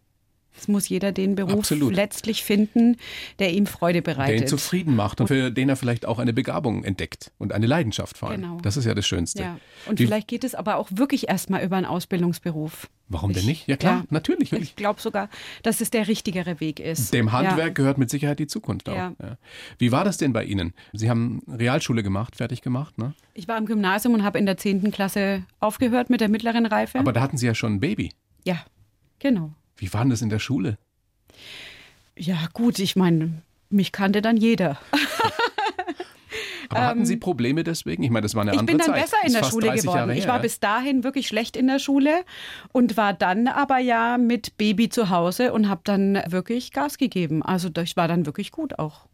Es 0.57 0.67
muss 0.67 0.89
jeder 0.89 1.11
den 1.11 1.35
Beruf 1.35 1.53
Absolut. 1.53 1.93
letztlich 1.93 2.43
finden, 2.43 2.97
der 3.39 3.53
ihm 3.53 3.65
Freude 3.67 4.01
Der 4.01 4.13
ihn 4.13 4.17
bereitet. 4.17 4.49
zufrieden 4.49 4.95
macht 4.95 5.21
und 5.21 5.27
für 5.27 5.51
den 5.51 5.69
er 5.69 5.75
vielleicht 5.75 6.05
auch 6.05 6.19
eine 6.19 6.33
Begabung 6.33 6.83
entdeckt 6.83 7.31
und 7.37 7.53
eine 7.53 7.67
Leidenschaft 7.67 8.17
vor 8.17 8.29
allem. 8.31 8.41
Genau. 8.41 8.57
Das 8.61 8.75
ist 8.77 8.85
ja 8.85 8.93
das 8.95 9.05
Schönste. 9.07 9.43
ja. 9.43 9.59
Und 9.87 9.99
Wie- 9.99 10.05
vielleicht 10.05 10.27
geht 10.27 10.43
es 10.43 10.55
aber 10.55 10.77
auch 10.77 10.89
wirklich 10.91 11.29
erstmal 11.29 11.63
über 11.63 11.75
einen 11.77 11.85
Ausbildungsberuf. 11.85 12.89
Warum 13.09 13.31
denn 13.31 13.41
Ich- 13.43 13.47
nicht? 13.47 13.67
Ja 13.67 13.77
klar, 13.77 13.99
ja. 13.99 14.05
natürlich. 14.09 14.51
Ich 14.51 14.75
glaube 14.75 14.99
sogar, 14.99 15.29
dass 15.63 15.79
es 15.79 15.89
der 15.91 16.07
richtigere 16.09 16.59
Weg 16.59 16.79
ist. 16.81 17.13
Dem 17.13 17.31
Handwerk 17.31 17.57
Ja. 17.59 17.69
gehört 17.73 17.97
mit 17.97 18.09
Sicherheit 18.09 18.39
die 18.39 18.47
Zukunft 18.47 18.89
auch. 18.89 18.95
Ja. 18.95 19.13
Wie 19.77 19.91
war 19.93 20.03
das 20.03 20.17
denn 20.17 20.33
bei 20.33 20.43
Ihnen? 20.43 20.73
Sie 20.91 21.09
haben 21.09 21.41
Realschule 21.47 22.03
gemacht, 22.03 22.35
fertig 22.35 22.61
gemacht, 22.61 22.97
ne? 22.97 23.13
Ich 23.33 23.47
war 23.47 23.57
im 23.57 23.65
Gymnasium 23.65 24.13
und 24.13 24.23
habe 24.23 24.39
in 24.39 24.45
der 24.45 24.57
10. 24.57 24.91
Klasse 24.91 25.43
aufgehört 25.61 26.09
mit 26.09 26.19
der 26.19 26.27
mittleren 26.27 26.65
Reife. 26.65 26.99
Aber 26.99 27.13
da 27.13 27.21
hatten 27.21 27.37
Sie 27.37 27.45
ja 27.45 27.55
schon 27.55 27.75
ein 27.75 27.79
Baby. 27.79 28.11
ja, 28.43 28.57
genau. 29.19 29.53
Wie 29.77 29.91
war 29.93 30.01
denn 30.01 30.09
das 30.09 30.21
in 30.21 30.29
der 30.29 30.39
Schule? 30.39 30.77
Ja, 32.17 32.47
gut, 32.53 32.79
ich 32.79 32.95
meine, 32.95 33.41
mich 33.69 33.91
kannte 33.91 34.21
dann 34.21 34.37
jeder. 34.37 34.77
Aber 36.69 36.81
hatten 36.81 37.05
Sie 37.05 37.15
Probleme 37.15 37.63
deswegen? 37.63 38.03
Ich 38.03 38.09
meine, 38.09 38.23
das 38.23 38.35
war 38.35 38.41
eine 38.41 38.51
Ähm, 38.51 38.55
Ich 38.55 38.59
andere 38.59 38.77
bin 38.77 38.85
dann 38.85 38.93
Zeit. 38.95 39.03
besser 39.03 39.17
in 39.25 39.31
der 39.33 39.43
Schule 39.45 39.67
30 39.67 39.83
geworden. 39.83 40.11
Ich 40.11 40.27
war 40.27 40.39
bis 40.39 40.59
dahin 40.59 41.03
wirklich 41.05 41.27
schlecht 41.27 41.55
in 41.55 41.67
der 41.67 41.79
Schule 41.79 42.25
und 42.73 42.97
war 42.97 43.13
dann 43.13 43.47
aber 43.47 43.77
ja 43.77 44.17
mit 44.17 44.57
Baby 44.57 44.89
zu 44.89 45.09
Hause 45.09 45.53
und 45.53 45.69
habe 45.69 45.81
dann 45.85 46.21
wirklich 46.27 46.73
Gas 46.73 46.97
gegeben. 46.97 47.41
Also 47.41 47.69
ich 47.81 47.95
war 47.95 48.09
dann 48.09 48.25
wirklich 48.25 48.51
gut 48.51 48.79
auch. 48.79 49.07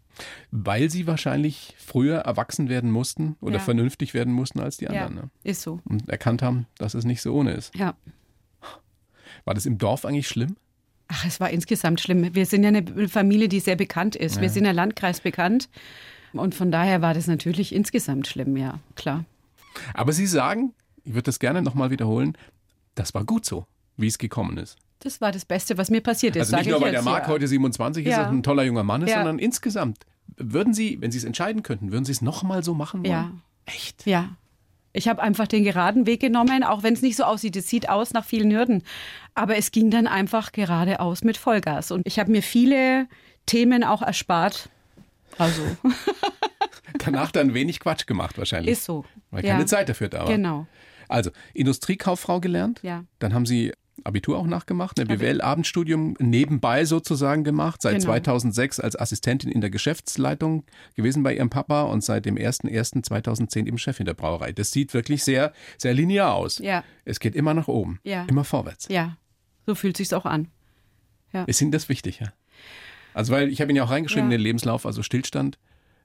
Weil 0.52 0.90
Sie 0.90 1.06
wahrscheinlich 1.06 1.76
früher 1.78 2.20
erwachsen 2.20 2.70
werden 2.70 2.90
mussten 2.92 3.36
oder 3.40 3.56
Ja. 3.58 3.60
vernünftig 3.62 4.14
werden 4.16 4.34
mussten 4.34 4.60
als 4.60 4.78
die 4.78 4.88
anderen. 4.88 5.16
ja, 5.16 5.22
Ne? 5.24 5.30
ist 5.44 5.62
so. 5.62 5.80
Und 5.86 6.10
erkannt 6.10 6.42
haben, 6.42 6.66
dass 6.80 6.96
es 6.96 7.04
nicht 7.06 7.22
so 7.22 7.34
ohne 7.36 7.52
ist. 7.52 7.76
Ja. 7.76 7.94
War 9.46 9.54
das 9.54 9.66
im 9.66 9.78
Dorf 9.78 10.06
eigentlich 10.06 10.28
schlimm? 10.28 10.56
Ach, 11.08 11.26
es 11.26 11.40
war 11.40 11.50
insgesamt 11.50 12.00
schlimm. 12.02 12.34
Wir 12.34 12.46
sind 12.46 12.64
ja 12.64 12.70
eine 12.70 13.08
Familie, 13.10 13.48
die 13.50 13.60
sehr 13.60 13.76
bekannt 13.76 14.16
ist. 14.16 14.42
Wir 14.42 14.50
sind 14.50 14.66
ja 14.66 14.72
Landkreis 14.72 15.22
bekannt. 15.22 15.70
Und 16.32 16.56
von 16.56 16.72
daher 16.72 17.02
war 17.02 17.14
das 17.14 17.28
natürlich 17.28 17.74
insgesamt 17.76 18.26
schlimm, 18.28 18.58
ja, 18.58 18.80
klar. 18.96 19.26
Aber 19.94 20.12
Sie 20.14 20.26
sagen, 20.26 20.74
ich 21.04 21.14
würde 21.14 21.24
das 21.24 21.38
gerne 21.40 21.62
nochmal 21.62 21.92
wiederholen, 21.92 22.36
das 22.96 23.14
war 23.14 23.24
gut 23.24 23.46
so, 23.46 23.68
wie 23.98 24.08
es 24.08 24.18
gekommen 24.18 24.58
ist. 24.58 24.78
Das 25.00 25.22
war 25.22 25.32
das 25.32 25.46
Beste, 25.46 25.78
was 25.78 25.92
mir 25.92 26.02
passiert 26.02 26.36
ist. 26.36 26.54
Also 26.54 26.56
nicht 26.58 26.70
nur, 26.70 26.82
weil 26.82 26.92
der 26.92 27.02
Marc 27.04 27.24
ja. 27.24 27.30
heute 27.30 27.48
27 27.48 28.06
ist 28.06 28.12
Ja. 28.12 28.30
und 28.30 28.38
ein 28.38 28.44
toller 28.44 28.64
junger 28.64 28.84
Mann 28.84 29.02
ist, 29.04 29.10
Ja. 29.10 29.18
sondern 29.18 29.38
insgesamt. 29.38 30.06
Würden 30.38 30.74
Sie, 30.74 31.00
wenn 31.02 31.12
Sie 31.12 31.18
es 31.20 31.24
entscheiden 31.26 31.62
könnten, 31.62 31.92
würden 31.92 32.06
Sie 32.06 32.14
es 32.14 32.22
nochmal 32.22 32.64
so 32.64 32.74
machen 32.74 33.02
wollen? 33.02 33.12
Ja. 33.12 33.32
Echt? 33.66 34.06
Ja. 34.08 34.30
Ich 34.94 35.08
habe 35.08 35.22
einfach 35.22 35.48
den 35.48 35.64
geraden 35.64 36.06
Weg 36.06 36.22
genommen, 36.22 36.64
auch 36.64 36.84
wenn 36.84 36.94
es 36.94 37.02
nicht 37.02 37.16
so 37.16 37.24
aussieht. 37.24 37.56
Es 37.56 37.68
sieht 37.68 37.90
aus 37.90 38.14
nach 38.14 38.24
vielen 38.24 38.52
Hürden. 38.52 38.84
Aber 39.34 39.58
es 39.58 39.72
ging 39.72 39.90
dann 39.90 40.06
einfach 40.06 40.52
geradeaus 40.52 41.24
mit 41.24 41.36
Vollgas. 41.38 41.92
Und 41.92 42.06
ich 42.06 42.20
habe 42.20 42.32
mir 42.32 42.44
viele 42.44 43.08
Themen 43.48 43.84
auch 43.84 44.04
erspart. 44.04 44.70
Also, 45.40 45.64
Danach 47.00 47.32
dann 47.32 47.56
wenig 47.56 47.80
Quatsch 47.80 48.06
gemacht 48.06 48.38
wahrscheinlich. 48.38 48.74
ist 48.74 48.86
so. 48.86 49.04
Weil 49.32 49.44
ja. 49.44 49.54
keine 49.54 49.66
Zeit 49.66 49.90
dafür 49.90 50.10
da 50.10 50.20
war. 50.20 50.28
Genau. 50.28 50.68
Also, 51.10 51.32
Industriekauffrau 51.56 52.40
gelernt. 52.40 52.80
Ja. 52.84 53.04
Dann 53.18 53.34
haben 53.34 53.48
Sie 53.48 53.74
Abitur 54.06 54.38
auch 54.38 54.46
nachgemacht, 54.48 55.00
ein 55.00 55.08
BWL-Abendstudium 55.08 56.16
nebenbei 56.20 56.86
sozusagen 56.86 57.44
gemacht, 57.44 57.82
seit 57.82 57.94
Genau. 57.96 58.06
2006 58.06 58.80
als 58.80 59.00
Assistentin 59.00 59.52
in 59.52 59.62
der 59.62 59.70
Geschäftsleitung 59.70 60.64
gewesen 60.96 61.24
bei 61.24 61.36
Ihrem 61.36 61.50
Papa 61.50 61.84
und 61.84 62.04
seit 62.04 62.26
dem 62.26 62.36
01.01.2010 62.38 63.68
eben 63.68 63.78
Chefin 63.78 64.06
der 64.06 64.14
Brauerei. 64.14 64.52
Das 64.52 64.72
sieht 64.72 64.94
wirklich 64.94 65.24
sehr, 65.24 65.54
sehr 65.78 65.94
linear 65.94 66.34
aus. 66.34 66.60
Ja. 66.60 66.84
Es 67.06 67.20
geht 67.20 67.36
immer 67.36 67.54
nach 67.54 67.68
oben, 67.68 68.00
Ja. 68.04 68.26
immer 68.30 68.44
vorwärts. 68.44 68.88
Ja, 68.90 69.18
so 69.66 69.76
fühlt 69.76 69.98
sich's 69.98 70.14
auch 70.14 70.26
an. 70.26 70.48
Ist 71.48 71.62
Ihnen 71.62 71.72
das 71.72 71.90
wichtig, 71.90 72.20
ja? 72.20 72.32
Also, 73.16 73.34
weil 73.34 73.50
ich 73.50 73.60
habe 73.60 73.72
Ihnen 73.72 73.78
ja 73.78 73.84
auch 73.86 73.90
reingeschrieben 73.90 74.30
Ja. 74.30 74.36
in 74.36 74.40
den 74.40 74.42
Lebenslauf, 74.44 74.86
also 74.86 75.02
Stillstand, 75.02 75.58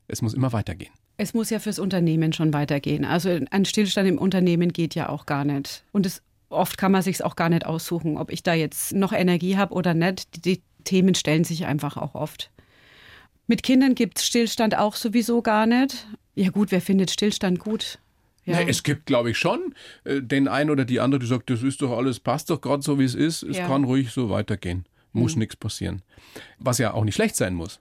es 0.07 0.23
muss 0.23 0.33
immer 0.33 0.53
weitergehen. 0.55 0.93
Es 1.19 1.35
muss 1.35 1.51
ja 1.51 1.59
fürs 1.59 1.79
Unternehmen 1.79 2.33
schon 2.33 2.55
weitergehen. 2.55 3.05
Also 3.05 3.39
ein 3.51 3.65
Stillstand 3.67 4.09
im 4.09 4.17
Unternehmen 4.19 4.73
geht 4.73 4.95
ja 4.95 5.09
auch 5.11 5.27
gar 5.27 5.45
nicht. 5.45 5.85
Und 5.93 6.07
es, 6.07 6.23
oft 6.51 6.79
kann 6.79 6.93
man 6.93 7.03
sich 7.03 7.23
auch 7.25 7.37
gar 7.37 7.49
nicht 7.49 7.67
aussuchen, 7.67 8.17
ob 8.19 8.31
ich 8.33 8.43
da 8.43 8.55
jetzt 8.55 8.93
noch 8.93 9.13
Energie 9.13 9.57
habe 9.57 9.75
oder 9.75 9.95
nicht. 9.95 10.45
Die, 10.45 10.63
Themen 10.85 11.15
stellen 11.15 11.45
sich 11.45 11.67
einfach 11.67 11.97
auch 11.99 12.15
oft. 12.15 12.51
Mit 13.47 13.63
Kindern 13.63 13.95
gibt 13.95 14.19
es 14.19 14.27
Stillstand 14.27 14.77
auch 14.79 14.95
sowieso 14.95 15.43
gar 15.43 15.67
nicht. 15.67 16.07
Ja 16.35 16.51
gut, 16.51 16.71
wer 16.71 16.81
findet 16.81 17.11
Stillstand 17.11 17.59
gut? 17.59 17.99
Ja. 18.45 18.57
Nee, 18.57 18.71
es 18.71 18.83
gibt, 18.83 19.05
glaube 19.05 19.31
ich, 19.31 19.39
schon 19.39 19.75
äh, 20.05 20.23
den 20.23 20.49
einen 20.49 20.71
oder 20.71 20.87
die 20.87 21.01
andere, 21.01 21.19
die 21.19 21.27
sagt, 21.27 21.51
das 21.51 21.63
ist 21.63 21.83
doch 21.83 21.95
alles, 21.95 22.21
passt 22.21 22.49
doch 22.49 22.61
gerade 22.63 22.83
so, 22.83 22.99
wie 22.99 23.05
es 23.05 23.15
ist. 23.15 23.43
Es 23.43 23.59
Ja. 23.59 23.67
kann 23.67 23.85
ruhig 23.85 24.11
so 24.13 24.31
weitergehen. 24.31 24.87
Muss 25.13 25.37
nichts 25.37 25.57
passieren. 25.57 26.03
Was 26.59 26.79
ja 26.79 26.95
auch 26.95 27.05
nicht 27.05 27.15
schlecht 27.17 27.37
sein 27.37 27.55
muss. 27.55 27.81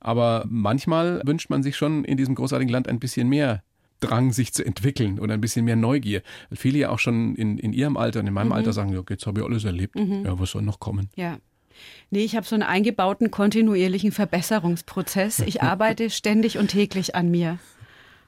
Aber 0.00 0.44
manchmal 0.48 1.20
wünscht 1.24 1.50
man 1.50 1.62
sich 1.62 1.76
schon 1.76 2.04
in 2.04 2.16
diesem 2.16 2.34
großartigen 2.34 2.72
Land 2.72 2.88
ein 2.88 2.98
bisschen 2.98 3.28
mehr 3.28 3.62
Drang, 4.02 4.32
sich 4.32 4.52
zu 4.52 4.64
entwickeln 4.64 5.18
oder 5.18 5.34
ein 5.34 5.40
bisschen 5.40 5.64
mehr 5.64 5.76
Neugier. 5.76 6.22
Weil 6.50 6.58
viele 6.58 6.78
ja 6.78 6.90
auch 6.90 6.98
schon 6.98 7.34
in, 7.36 7.58
in 7.58 7.72
ihrem 7.72 7.96
Alter 7.96 8.20
und 8.20 8.26
in 8.26 8.34
meinem 8.34 8.52
Alter 8.52 8.72
sagen, 8.72 8.92
ja, 8.92 9.02
jetzt 9.08 9.26
habe 9.26 9.40
ich 9.40 9.46
alles 9.46 9.64
erlebt. 9.64 9.96
Ja, 9.96 10.38
was 10.38 10.50
soll 10.50 10.62
noch 10.62 10.80
kommen? 10.80 11.08
Ja. 11.16 11.38
Nee, 12.10 12.24
ich 12.24 12.36
habe 12.36 12.46
so 12.46 12.54
einen 12.54 12.62
eingebauten 12.62 13.30
kontinuierlichen 13.30 14.12
Verbesserungsprozess. 14.12 15.40
Ich 15.40 15.62
arbeite 15.62 16.10
ständig 16.10 16.58
und 16.58 16.68
täglich 16.68 17.14
an 17.14 17.30
mir. 17.30 17.58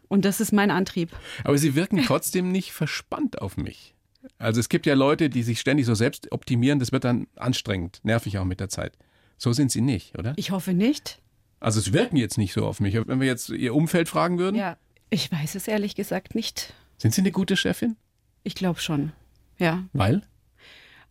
Und 0.09 0.25
das 0.25 0.41
ist 0.41 0.53
mein 0.53 0.71
Antrieb. 0.71 1.11
Aber 1.45 1.59
sie 1.59 1.75
wirken 1.75 2.03
trotzdem 2.05 2.53
nicht 2.53 2.73
verspannt 2.73 3.41
auf 3.41 3.57
mich. 3.57 3.95
Also 4.39 4.61
es 4.61 4.69
gibt 4.69 4.87
ja 4.87 4.95
Leute, 4.95 5.29
die 5.29 5.43
sich 5.43 5.61
ständig 5.61 5.87
so 5.87 5.95
selbst 5.95 6.33
optimieren, 6.33 6.79
das 6.79 6.93
wird 6.93 7.05
dann 7.05 7.27
anstrengend, 7.37 8.01
nervig 8.05 8.39
auch 8.39 8.45
mit 8.45 8.61
der 8.61 8.69
Zeit. 8.69 8.97
So 9.37 9.53
sind 9.53 9.71
sie 9.71 9.81
nicht, 9.83 10.19
oder? 10.19 10.33
Ich 10.37 10.51
hoffe 10.51 10.73
nicht. 10.73 11.21
Also 11.61 11.81
es 11.81 11.93
wirken 11.93 12.17
jetzt 12.17 12.39
nicht 12.39 12.53
so 12.53 12.67
auf 12.67 12.81
mich. 12.81 12.95
Wenn 12.95 13.21
wir 13.21 13.27
jetzt 13.27 13.49
ihr 13.51 13.75
Umfeld 13.75 14.09
fragen 14.09 14.39
würden, 14.39 14.57
Ja. 14.57 14.77
Ich 15.15 15.31
weiß 15.31 15.55
es 15.55 15.69
ehrlich 15.69 15.95
gesagt 15.95 16.35
nicht. 16.35 16.73
sind 16.99 17.15
sie 17.15 17.21
eine 17.21 17.31
gute 17.31 17.57
Chefin? 17.57 17.97
Ich 18.43 18.57
glaube 18.57 18.81
schon. 18.81 19.13
Ja. 19.59 19.85
Weil? 19.93 20.23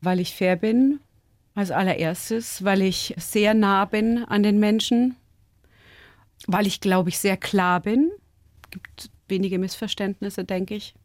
Weil 0.02 0.20
ich 0.20 0.36
fair 0.36 0.58
bin, 0.58 1.00
als 1.56 1.72
allererstes, 1.72 2.66
weil 2.66 2.82
ich 2.82 3.14
sehr 3.18 3.54
nah 3.54 3.86
bin 3.86 4.26
an 4.26 4.44
den 4.44 4.60
Menschen, 4.60 5.16
weil 6.48 6.68
ich, 6.68 6.82
glaube 6.82 7.10
ich, 7.10 7.18
sehr 7.18 7.38
klar 7.38 7.80
bin. 7.80 8.12
Gibt 8.72 9.10
wenige 9.30 9.58
Missverständnisse, 9.58 10.44
denke 10.44 10.76
ich. 10.76 10.96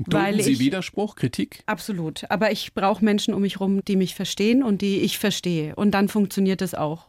Weil 0.00 0.32
Dulden 0.32 0.42
Sie 0.44 0.52
ich- 0.54 0.58
Widerspruch, 0.58 1.14
Kritik? 1.14 1.62
Absolut. 1.66 2.28
Aber 2.30 2.50
ich 2.50 2.74
brauche 2.74 3.04
Menschen 3.04 3.32
um 3.32 3.42
mich 3.42 3.54
herum, 3.60 3.84
die 3.84 3.94
mich 3.94 4.16
verstehen 4.16 4.64
und 4.64 4.82
die 4.82 4.98
ich 5.02 5.18
verstehe. 5.18 5.76
Und 5.76 5.92
dann 5.92 6.08
funktioniert 6.08 6.62
es 6.62 6.74
auch. 6.74 7.06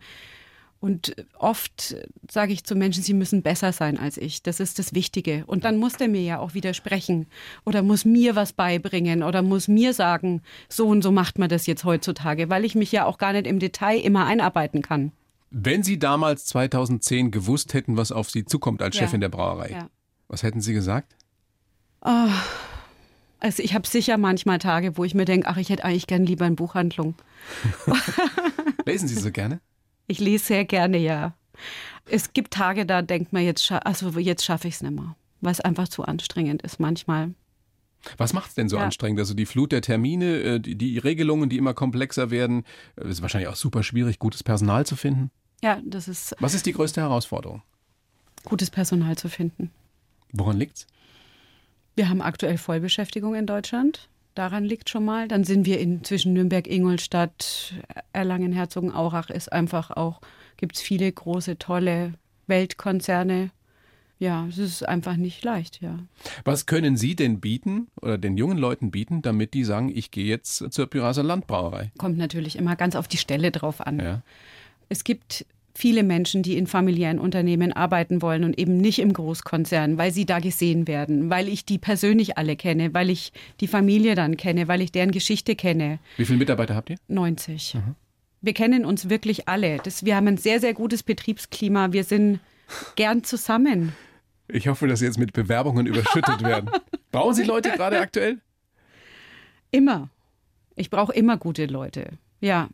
Und 0.82 1.14
oft 1.38 1.96
sage 2.32 2.54
ich 2.54 2.64
zu 2.64 2.74
Menschen, 2.74 3.04
sie 3.04 3.14
müssen 3.14 3.42
besser 3.42 3.74
sein 3.74 3.98
als 3.98 4.16
ich. 4.18 4.44
Das 4.44 4.62
ist 4.62 4.80
das 4.80 4.94
Wichtige. 4.94 5.44
Und 5.46 5.66
dann 5.66 5.78
muss 5.78 5.94
der 5.98 6.08
mir 6.08 6.22
ja 6.22 6.40
auch 6.40 6.54
widersprechen 6.54 7.28
oder 7.66 7.84
muss 7.84 8.06
mir 8.06 8.38
was 8.38 8.54
beibringen 8.54 9.22
oder 9.22 9.42
muss 9.42 9.68
mir 9.68 9.94
sagen, 9.94 10.42
so 10.70 10.88
und 10.88 11.02
so 11.02 11.12
macht 11.12 11.38
man 11.38 11.50
das 11.50 11.66
jetzt 11.68 11.84
heutzutage, 11.84 12.50
weil 12.50 12.64
ich 12.64 12.76
mich 12.76 12.94
ja 12.94 13.06
auch 13.06 13.18
gar 13.18 13.34
nicht 13.34 13.46
im 13.46 13.60
Detail 13.60 14.00
immer 14.00 14.26
einarbeiten 14.26 14.82
kann. 14.82 15.12
Wenn 15.52 15.84
Sie 15.84 16.00
damals 16.00 16.46
2010 16.46 17.32
gewusst 17.32 17.74
hätten, 17.74 17.98
was 17.98 18.14
auf 18.14 18.30
Sie 18.30 18.46
zukommt 18.46 18.82
als 18.82 18.96
Ja. 18.96 19.02
Chefin 19.04 19.20
der 19.20 19.30
Brauerei, 19.30 19.72
Ja. 19.72 19.90
was 20.30 20.44
hätten 20.44 20.62
Sie 20.62 20.74
gesagt? 20.74 21.14
Also 23.42 23.64
ich 23.64 23.74
habe 23.74 23.86
sicher 23.88 24.18
manchmal 24.18 24.60
Tage, 24.60 24.98
wo 24.98 25.04
ich 25.04 25.14
mir 25.14 25.26
denke, 25.26 25.48
ach, 25.48 25.58
ich 25.58 25.70
hätte 25.70 25.84
eigentlich 25.84 26.08
gern 26.08 26.26
lieber 26.26 26.46
eine 26.46 26.56
Buchhandlung. 26.56 27.16
Lesen 28.86 29.08
Sie 29.10 29.16
so 29.16 29.32
gerne? 29.32 29.60
Ich 30.10 30.20
lese 30.20 30.44
sehr 30.44 30.66
gerne, 30.66 30.98
ja. 30.98 31.36
Es 32.08 32.34
gibt 32.34 32.52
Tage, 32.52 32.88
da 32.88 33.04
denkt 33.04 33.32
man, 33.32 33.44
jetzt, 33.44 33.64
scha 33.64 33.78
also 33.78 34.10
jetzt 34.18 34.44
schaffe 34.44 34.68
ich 34.68 34.74
es 34.74 34.82
nicht 34.82 34.96
mehr, 34.96 35.16
weil 35.40 35.52
es 35.52 35.62
einfach 35.62 35.88
zu 35.88 36.04
anstrengend 36.04 36.64
ist 36.64 36.80
manchmal. 36.80 37.36
Was 38.18 38.34
macht 38.34 38.50
es 38.50 38.56
denn 38.56 38.70
so 38.70 38.78
ja. 38.78 38.86
anstrengend? 38.86 39.20
Also 39.20 39.36
die 39.36 39.46
Flut 39.46 39.72
der 39.72 39.82
Termine, 39.82 40.40
äh, 40.40 40.60
die, 40.60 40.76
die 40.76 40.98
Regelungen, 40.98 41.48
die 41.48 41.58
immer 41.58 41.76
komplexer 41.76 42.32
werden. 42.32 42.64
Es 42.96 43.10
ist 43.10 43.22
wahrscheinlich 43.22 43.50
auch 43.50 43.56
super 43.56 43.84
schwierig, 43.84 44.18
gutes 44.18 44.42
Personal 44.42 44.84
zu 44.84 44.96
finden. 44.96 45.30
Ja, 45.62 45.80
das 45.86 46.08
ist. 46.08 46.36
Was 46.40 46.56
ist 46.56 46.66
die 46.66 46.74
größte 46.74 47.02
Herausforderung? 47.02 47.62
Gutes 48.46 48.72
Personal 48.72 49.16
zu 49.16 49.30
finden. 49.30 49.70
Woran 50.32 50.58
liegt's? 50.58 50.88
Wir 51.96 52.10
haben 52.10 52.22
aktuell 52.22 52.58
Vollbeschäftigung 52.58 53.36
in 53.36 53.46
Deutschland. 53.46 54.10
Daran 54.40 54.64
liegt 54.64 54.90
schon 54.90 55.04
mal. 55.04 55.28
Dann 55.28 55.44
sind 55.44 55.66
wir 55.66 55.82
in 55.82 56.02
zwischen 56.06 56.32
Nürnberg, 56.32 56.66
Ingolstadt, 56.66 57.74
Erlangen, 58.14 58.54
Herzogenaurach 58.54 59.30
ist 59.30 59.52
einfach 59.52 59.92
auch, 59.92 60.22
gibt 60.56 60.78
es 60.78 60.82
viele 60.82 61.12
große, 61.12 61.58
tolle 61.58 62.14
Weltkonzerne. 62.48 63.52
Ja, 64.18 64.48
es 64.48 64.58
ist 64.58 64.88
einfach 64.88 65.18
nicht 65.18 65.44
leicht, 65.44 65.82
ja. 65.82 66.00
Was 66.46 66.68
können 66.68 66.96
Sie 66.96 67.18
denn 67.18 67.42
bieten 67.42 67.90
oder 68.02 68.18
den 68.18 68.38
jungen 68.38 68.58
Leuten 68.58 68.92
bieten, 68.92 69.22
damit 69.22 69.54
die 69.54 69.66
sagen, 69.66 69.92
ich 69.94 70.10
gehe 70.10 70.28
jetzt 70.28 70.72
zur 70.72 70.88
Pyraser 70.88 71.24
Landbrauerei? 71.24 71.92
Kommt 71.98 72.18
natürlich 72.18 72.56
immer 72.56 72.78
ganz 72.78 72.96
auf 72.96 73.10
die 73.10 73.18
Stelle 73.18 73.52
drauf 73.52 73.86
an. 73.86 74.00
Ja. 74.00 74.22
Es 74.88 75.04
gibt 75.04 75.46
viele 75.80 76.04
Menschen, 76.04 76.44
die 76.44 76.58
in 76.58 76.68
familiären 76.68 77.20
Unternehmen 77.20 77.72
arbeiten 77.72 78.22
wollen 78.22 78.44
und 78.44 78.60
eben 78.60 78.78
nicht 78.78 79.00
im 79.00 79.14
Großkonzern, 79.14 79.98
weil 79.98 80.12
sie 80.12 80.26
da 80.26 80.40
gesehen 80.40 80.88
werden, 80.88 81.30
weil 81.30 81.48
ich 81.48 81.66
die 81.66 81.78
persönlich 81.78 82.38
alle 82.38 82.58
kenne, 82.58 82.94
weil 82.94 83.10
ich 83.10 83.32
die 83.62 83.68
Familie 83.68 84.14
dann 84.14 84.36
kenne, 84.36 84.68
weil 84.68 84.82
ich 84.82 84.92
deren 84.92 85.12
Geschichte 85.12 85.56
kenne. 85.56 86.00
Wie 86.18 86.26
viele 86.26 86.38
Mitarbeiter 86.38 86.76
habt 86.76 86.90
ihr? 86.90 86.98
90. 87.08 87.76
Mhm. 87.76 87.96
Wir 88.42 88.54
kennen 88.54 88.84
uns 88.84 89.10
wirklich 89.10 89.48
alle. 89.48 89.78
Das, 89.78 90.04
wir 90.04 90.18
haben 90.18 90.28
ein 90.28 90.38
sehr, 90.38 90.60
sehr 90.60 90.74
gutes 90.74 91.02
Betriebsklima. 91.02 91.94
Wir 91.94 92.04
sind 92.04 92.40
gern 92.96 93.24
zusammen. 93.24 93.94
Ich 94.50 94.68
hoffe, 94.68 94.88
dass 94.88 95.00
Sie 95.00 95.06
jetzt 95.06 95.18
mit 95.18 95.32
Bewerbungen 95.32 95.86
überschüttet 95.86 96.44
werden. 96.44 96.70
Brauchen 97.12 97.36
Sie 97.36 97.44
Leute 97.44 97.70
gerade 97.72 98.00
aktuell? 98.00 98.40
Immer. 99.72 100.10
Ich 100.76 100.90
brauche 100.90 101.14
immer 101.14 101.38
gute 101.38 101.66
Leute. 101.68 102.12
Ja, 102.42 102.70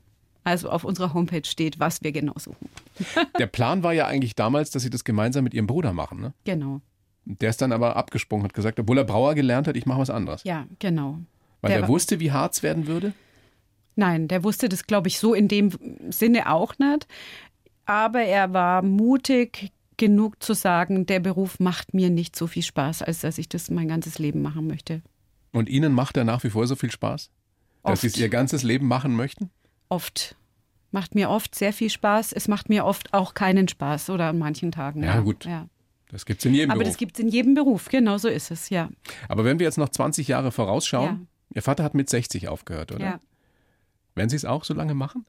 also 0.46 0.70
auf 0.70 0.86
unserer 0.86 1.14
Homepage 1.14 1.44
steht, 1.44 1.80
was 1.80 2.02
wir 2.04 2.14
genau 2.14 2.34
suchen. 2.38 2.70
Der 3.40 3.48
Plan 3.48 3.84
war 3.84 3.94
ja 3.94 4.08
eigentlich 4.08 4.36
damals, 4.36 4.72
dass 4.72 4.84
Sie 4.84 4.90
das 4.90 5.04
gemeinsam 5.04 5.44
mit 5.44 5.54
Ihrem 5.54 5.68
Bruder 5.68 5.92
machen, 5.92 6.22
ne? 6.22 6.34
Genau. 6.46 6.80
Der 7.26 7.50
ist 7.50 7.62
dann 7.62 7.72
aber 7.72 7.96
abgesprungen, 7.96 8.46
hat 8.46 8.54
gesagt, 8.54 8.80
obwohl 8.80 9.00
er 9.00 9.04
Brauer 9.04 9.34
gelernt 9.34 9.68
hat, 9.68 9.76
ich 9.76 9.88
mache 9.88 10.00
was 10.00 10.12
anderes. 10.12 10.44
Ja, 10.44 10.68
genau. 10.78 11.18
Weil 11.62 11.72
der 11.72 11.82
er 11.82 11.88
wusste, 11.88 12.20
wie 12.20 12.32
hart 12.32 12.54
es 12.54 12.64
werden 12.64 12.86
würde? 12.86 13.14
Nein, 13.96 14.28
der 14.28 14.44
wusste 14.44 14.70
das, 14.70 14.86
glaube 14.86 15.08
ich, 15.08 15.18
so 15.18 15.34
in 15.34 15.48
dem 15.48 15.72
Sinne 16.10 16.52
auch 16.52 16.78
nicht. 16.78 17.08
Aber 17.86 18.22
er 18.22 18.54
war 18.54 18.84
mutig 18.84 19.72
genug 19.98 20.44
zu 20.44 20.54
sagen, 20.54 21.08
der 21.08 21.20
Beruf 21.20 21.60
macht 21.60 21.94
mir 21.94 22.12
nicht 22.12 22.36
so 22.36 22.46
viel 22.46 22.64
Spaß, 22.64 23.02
als 23.02 23.22
dass 23.22 23.40
ich 23.40 23.50
das 23.50 23.72
mein 23.72 23.88
ganzes 23.88 24.20
Leben 24.20 24.42
machen 24.42 24.68
möchte. 24.68 25.02
Und 25.52 25.70
Ihnen 25.70 25.94
macht 25.94 26.18
er 26.18 26.26
nach 26.26 26.44
wie 26.44 26.50
vor 26.50 26.68
so 26.68 26.76
viel 26.76 26.92
Spaß? 26.92 27.32
Dass 27.84 28.02
Sie 28.02 28.08
es 28.08 28.18
Ihr 28.18 28.30
ganzes 28.30 28.62
Leben 28.64 28.88
machen 28.88 29.16
möchten? 29.16 29.50
Oft. 29.90 30.36
Macht 30.92 31.16
mir 31.16 31.30
oft 31.30 31.56
sehr 31.56 31.74
viel 31.74 31.90
Spaß. 31.90 32.32
Es 32.32 32.48
macht 32.48 32.70
mir 32.70 32.86
oft 32.86 33.14
auch 33.14 33.34
keinen 33.34 33.68
Spaß 33.68 34.10
oder 34.10 34.30
an 34.30 34.38
manchen 34.38 34.72
Tagen. 34.72 35.04
Ja, 35.04 35.16
ja. 35.16 35.20
gut. 35.20 35.46
Ja. 35.46 35.68
Das 36.10 36.26
gibt 36.26 36.40
es 36.40 36.46
in 36.46 36.54
jedem 36.54 36.72
Aber 36.72 36.80
Beruf. 36.80 36.88
Aber 36.88 36.92
das 36.92 36.98
gibt 36.98 37.18
es 37.18 37.24
in 37.24 37.30
jedem 37.30 37.54
Beruf, 37.56 37.90
genau 37.90 38.18
so 38.18 38.30
ist 38.30 38.52
es, 38.52 38.70
ja. 38.70 38.90
Aber 39.28 39.44
wenn 39.44 39.60
wir 39.60 39.66
jetzt 39.66 39.78
noch 39.78 39.90
20 39.90 40.28
Jahre 40.28 40.52
vorausschauen, 40.52 41.06
ja. 41.06 41.28
Ihr 41.56 41.62
Vater 41.62 41.84
hat 41.84 41.94
mit 41.94 42.10
60 42.10 42.48
aufgehört, 42.48 42.92
oder? 42.92 43.06
Ja. 43.06 43.20
Werden 44.14 44.30
Sie 44.30 44.36
es 44.36 44.46
auch 44.46 44.64
so 44.64 44.74
lange 44.74 44.94
machen? 44.94 45.26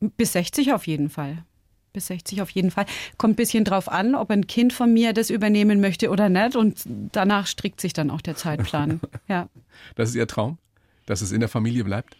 Bis 0.00 0.32
60 0.32 0.72
auf 0.72 0.86
jeden 0.86 1.08
Fall. 1.08 1.44
Bis 1.92 2.06
60 2.08 2.42
auf 2.42 2.50
jeden 2.50 2.70
Fall. 2.70 2.86
Kommt 3.16 3.32
ein 3.32 3.36
bisschen 3.36 3.64
drauf 3.64 3.88
an, 3.88 4.14
ob 4.14 4.30
ein 4.30 4.46
Kind 4.46 4.72
von 4.72 4.92
mir 4.92 5.12
das 5.12 5.30
übernehmen 5.30 5.80
möchte 5.80 6.10
oder 6.10 6.28
nicht. 6.28 6.54
Und 6.54 6.84
danach 7.12 7.46
strickt 7.46 7.80
sich 7.80 7.92
dann 7.92 8.10
auch 8.10 8.20
der 8.20 8.36
Zeitplan. 8.36 9.00
ja. 9.28 9.48
Das 9.94 10.10
ist 10.10 10.14
Ihr 10.14 10.26
Traum? 10.26 10.58
Dass 11.06 11.22
es 11.22 11.32
in 11.32 11.40
der 11.40 11.48
Familie 11.48 11.84
bleibt? 11.84 12.16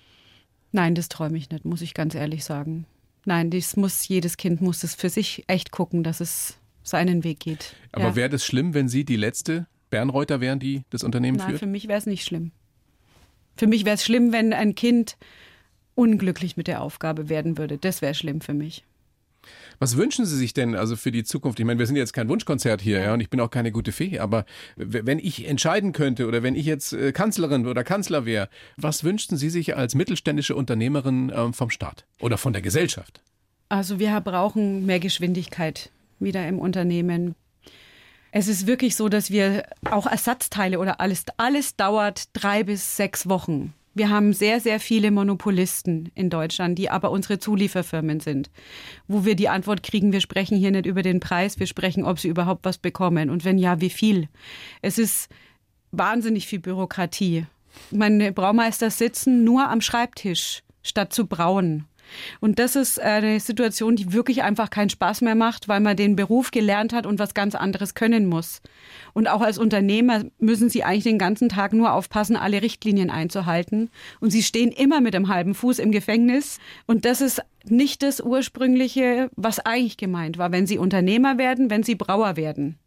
Nein, 0.79 0.95
das 0.95 1.09
träume 1.09 1.37
ich 1.37 1.51
nicht, 1.51 1.64
muss 1.64 1.83
ich 1.83 1.93
ganz 1.93 2.14
ehrlich 2.14 2.45
sagen. 2.45 2.87
Nein, 3.25 3.51
das 3.51 3.77
muss, 3.77 4.07
jedes 4.07 4.37
Kind 4.37 4.61
muss 4.61 4.85
es 4.85 4.95
für 4.95 5.09
sich 5.11 5.43
echt 5.49 5.73
gucken, 5.73 6.05
dass 6.05 6.21
es 6.21 6.57
seinen 6.85 7.25
Weg 7.25 7.41
geht. 7.41 7.75
Aber 7.91 8.05
ja. 8.05 8.14
wäre 8.14 8.29
das 8.29 8.47
schlimm, 8.47 8.75
wenn 8.75 8.88
Sie 8.88 9.05
die 9.05 9.17
letzte 9.17 9.67
Bernreuter 9.91 10.41
wären, 10.41 10.61
die 10.61 10.85
das 10.91 11.03
Unternehmen 11.03 11.38
Nein, 11.38 11.49
führt? 11.49 11.59
für 11.59 11.67
mich 11.67 11.88
wäre 11.88 11.99
es 11.99 12.07
nicht 12.07 12.25
schlimm. 12.25 12.53
Für 13.57 13.67
mich 13.67 13.85
wäre 13.87 13.95
es 13.95 14.05
schlimm, 14.05 14.31
wenn 14.31 14.53
ein 14.53 14.77
Kind 14.77 15.17
unglücklich 15.97 16.57
mit 16.57 16.69
der 16.69 16.81
Aufgabe 16.81 17.29
werden 17.29 17.59
würde. 17.59 17.77
Das 17.77 18.01
wäre 18.01 18.14
schlimm 18.14 18.41
für 18.41 18.55
mich. 18.55 18.85
Was 19.79 19.97
wünschen 19.97 20.27
Sie 20.27 20.37
sich 20.37 20.55
denn 20.55 20.75
also 20.75 20.97
für 20.97 21.13
die 21.13 21.25
Zukunft? 21.25 21.61
Ich 21.61 21.67
meine, 21.67 21.79
wir 21.79 21.87
sind 21.87 21.97
jetzt 21.97 22.13
kein 22.13 22.29
Wunschkonzert 22.29 22.81
hier, 22.81 23.01
ja, 23.01 23.15
und 23.15 23.21
ich 23.21 23.31
bin 23.31 23.41
auch 23.41 23.51
keine 23.51 23.71
gute 23.71 23.93
Fee, 23.93 24.19
aber 24.19 24.45
wenn 24.77 25.19
ich 25.19 25.47
entscheiden 25.47 25.93
könnte 25.93 26.27
oder 26.27 26.43
wenn 26.43 26.55
ich 26.55 26.67
jetzt 26.67 26.93
äh, 26.93 27.13
Kanzlerin 27.13 27.67
oder 27.67 27.85
Kanzler 27.85 28.25
wäre, 28.25 28.49
was 28.77 29.05
wünschten 29.05 29.37
Sie 29.37 29.51
sich 29.51 29.77
als 29.77 29.95
mittelständische 29.95 30.57
Unternehmerin 30.57 31.33
ähm, 31.35 31.53
vom 31.53 31.71
Staat 31.71 32.07
oder 32.21 32.39
von 32.39 32.53
der 32.53 32.63
Gesellschaft? 32.63 33.21
Also 33.69 33.99
wir 33.99 34.21
brauchen 34.21 34.87
mehr 34.87 35.01
Geschwindigkeit 35.01 35.91
wieder 36.19 36.47
im 36.49 36.59
Unternehmen. 36.59 37.35
Es 38.31 38.49
ist 38.49 38.67
wirklich 38.67 38.97
so, 38.97 39.09
dass 39.09 39.31
wir 39.31 39.65
auch 39.91 40.07
Ersatzteile 40.07 40.79
oder 40.79 41.01
alles, 41.01 41.25
alles 41.37 41.77
dauert 41.77 42.25
drei 42.35 42.63
bis 42.63 42.97
sechs 42.97 43.29
Wochen. 43.29 43.75
Wir 43.99 44.11
haben 44.11 44.33
sehr, 44.33 44.61
sehr 44.61 44.79
viele 44.79 45.11
Monopolisten 45.11 46.13
in 46.15 46.31
Deutschland, 46.31 46.79
die 46.79 46.89
aber 46.89 47.11
unsere 47.11 47.41
Zulieferfirmen 47.41 48.21
sind, 48.21 48.49
wo 49.09 49.25
wir 49.25 49.35
die 49.35 49.49
Antwort 49.49 49.83
kriegen, 49.83 50.13
wir 50.13 50.21
sprechen 50.21 50.57
hier 50.57 50.71
nicht 50.71 50.87
über 50.87 51.03
den 51.03 51.19
Preis, 51.19 51.59
wir 51.59 51.67
sprechen, 51.67 52.05
ob 52.05 52.21
sie 52.21 52.29
überhaupt 52.29 52.65
was 52.65 52.79
bekommen 52.79 53.29
und 53.29 53.45
wenn 53.45 53.59
ja, 53.59 53.81
wie 53.81 53.91
viel. 53.91 54.29
Es 54.83 54.99
ist 54.99 55.29
wahnsinnig 55.91 56.47
viel 56.47 56.61
Bürokratie. 56.61 57.47
Meine 57.91 58.31
Braumeister 58.31 58.89
sitzen 58.93 59.43
nur 59.43 59.69
am 59.69 59.81
Schreibtisch, 59.81 60.63
statt 60.85 61.13
zu 61.13 61.27
brauen. 61.27 61.85
Und 62.40 62.59
das 62.59 62.77
ist 62.77 63.01
eine 63.01 63.40
Situation, 63.40 63.97
die 63.97 64.12
wirklich 64.12 64.42
einfach 64.42 64.71
keinen 64.71 64.90
Spaß 64.90 65.21
mehr 65.21 65.35
macht, 65.35 65.68
weil 65.68 65.81
man 65.81 65.97
den 65.97 66.16
Beruf 66.16 66.51
gelernt 66.51 66.92
hat 66.92 67.07
und 67.07 67.18
was 67.18 67.35
ganz 67.35 67.55
anderes 67.55 67.94
können 67.94 68.27
muss. 68.27 68.61
Und 69.12 69.29
auch 69.29 69.40
als 69.40 69.59
Unternehmer 69.59 70.25
müssen 70.38 70.71
Sie 70.71 70.85
eigentlich 70.85 71.05
den 71.05 71.18
ganzen 71.18 71.49
Tag 71.49 71.73
nur 71.73 71.92
aufpassen, 71.92 72.37
alle 72.37 72.62
Richtlinien 72.62 73.11
einzuhalten. 73.11 73.90
Und 74.21 74.31
Sie 74.31 74.42
stehen 74.42 74.73
immer 74.73 75.01
mit 75.01 75.14
dem 75.14 75.29
halben 75.29 75.55
Fuß 75.55 75.79
im 75.79 75.92
Gefängnis. 75.92 76.59
Und 76.87 77.05
das 77.05 77.21
ist 77.21 77.42
nicht 77.64 78.03
das 78.03 78.21
ursprüngliche, 78.21 79.31
was 79.37 79.61
eigentlich 79.61 79.97
gemeint 79.97 80.38
war, 80.38 80.53
wenn 80.53 80.66
Sie 80.66 80.79
Unternehmer 80.79 81.38
werden, 81.38 81.71
wenn 81.71 81.83
Sie 81.83 81.94
Brauer 81.94 82.37
werden. 82.37 82.79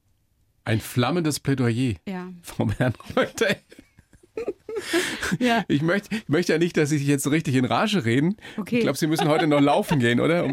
Ein 0.63 0.79
flammendes 0.79 1.39
Plädoyer 1.39 1.95
ja. 2.07 2.29
vom 2.41 2.71
Herrn 2.71 2.93
Reuter. 3.15 3.55
Ja. 5.39 5.63
ich, 5.67 5.81
möchte, 5.81 6.15
ich 6.15 6.29
möchte 6.29 6.53
ja 6.53 6.59
nicht, 6.59 6.77
dass 6.77 6.89
Sie 6.89 6.97
sich 6.97 7.07
jetzt 7.07 7.23
so 7.23 7.29
richtig 7.29 7.55
in 7.55 7.65
Rage 7.65 8.05
reden. 8.05 8.37
Okay. 8.57 8.77
Ich 8.77 8.81
glaube, 8.81 8.97
Sie 8.97 9.07
müssen 9.07 9.27
heute 9.27 9.47
noch 9.47 9.61
laufen 9.61 9.99
gehen, 9.99 10.19
oder? 10.19 10.47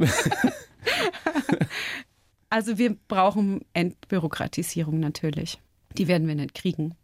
also 2.50 2.78
wir 2.78 2.96
brauchen 3.08 3.60
Entbürokratisierung 3.72 5.00
natürlich. 5.00 5.58
Die 5.96 6.08
werden 6.08 6.28
wir 6.28 6.34
nicht 6.34 6.54
kriegen. 6.54 6.94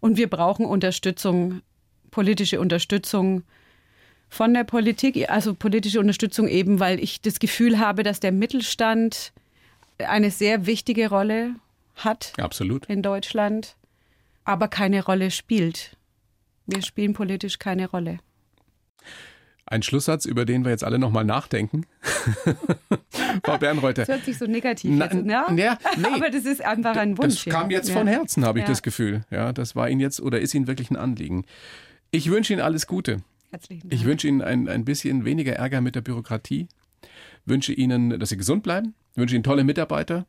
Und 0.00 0.16
wir 0.16 0.28
brauchen 0.28 0.66
Unterstützung, 0.66 1.62
politische 2.10 2.60
Unterstützung 2.60 3.42
von 4.28 4.52
der 4.54 4.64
Politik, 4.64 5.30
also 5.30 5.54
politische 5.54 6.00
Unterstützung 6.00 6.48
eben, 6.48 6.80
weil 6.80 7.00
ich 7.00 7.20
das 7.22 7.38
Gefühl 7.38 7.78
habe, 7.78 8.02
dass 8.02 8.20
der 8.20 8.32
Mittelstand 8.32 9.32
eine 9.98 10.30
sehr 10.30 10.66
wichtige 10.66 11.08
Rolle 11.08 11.54
hat 11.96 12.32
Absolut. 12.38 12.86
in 12.86 13.02
Deutschland, 13.02 13.76
aber 14.44 14.68
keine 14.68 15.04
Rolle 15.04 15.30
spielt. 15.30 15.96
Wir 16.68 16.82
spielen 16.82 17.14
politisch 17.14 17.58
keine 17.58 17.88
Rolle. 17.88 18.18
Ein 19.64 19.82
Schlusssatz, 19.82 20.26
über 20.26 20.44
den 20.44 20.64
wir 20.64 20.70
jetzt 20.70 20.84
alle 20.84 20.98
nochmal 20.98 21.24
nachdenken. 21.24 21.86
Frau 23.44 23.58
Bernreuther. 23.58 24.04
Das 24.04 24.08
hört 24.08 24.24
sich 24.24 24.36
so 24.36 24.46
negativ 24.46 24.90
Na, 24.94 25.06
an. 25.06 25.28
Ja? 25.28 25.46
ja 25.54 25.78
nee. 25.96 26.06
Aber 26.14 26.30
das 26.30 26.44
ist 26.44 26.62
einfach 26.62 26.96
ein 26.96 27.16
Wunsch. 27.16 27.44
Das 27.44 27.54
kam 27.54 27.70
jetzt 27.70 27.88
ja. 27.88 27.94
von 27.94 28.06
Herzen, 28.06 28.44
habe 28.44 28.58
ich 28.58 28.64
ja. 28.64 28.68
das 28.68 28.82
Gefühl. 28.82 29.24
Ja, 29.30 29.52
das 29.52 29.76
war 29.76 29.88
Ihnen 29.88 30.00
jetzt 30.00 30.20
oder 30.20 30.40
ist 30.40 30.54
Ihnen 30.54 30.66
wirklich 30.66 30.90
ein 30.90 30.96
Anliegen. 30.96 31.44
Ich 32.10 32.30
wünsche 32.30 32.52
Ihnen 32.52 32.62
alles 32.62 32.86
Gute. 32.86 33.22
Herzlichen 33.50 33.88
Dank. 33.88 33.92
Ich 33.92 34.06
wünsche 34.06 34.28
Ihnen 34.28 34.42
ein, 34.42 34.68
ein 34.68 34.84
bisschen 34.84 35.24
weniger 35.24 35.54
Ärger 35.54 35.80
mit 35.80 35.94
der 35.94 36.02
Bürokratie. 36.02 36.68
Wünsche 37.46 37.72
Ihnen, 37.72 38.18
dass 38.18 38.28
Sie 38.28 38.36
gesund 38.36 38.62
bleiben. 38.62 38.94
Wünsche 39.14 39.34
Ihnen 39.34 39.44
tolle 39.44 39.64
Mitarbeiter. 39.64 40.26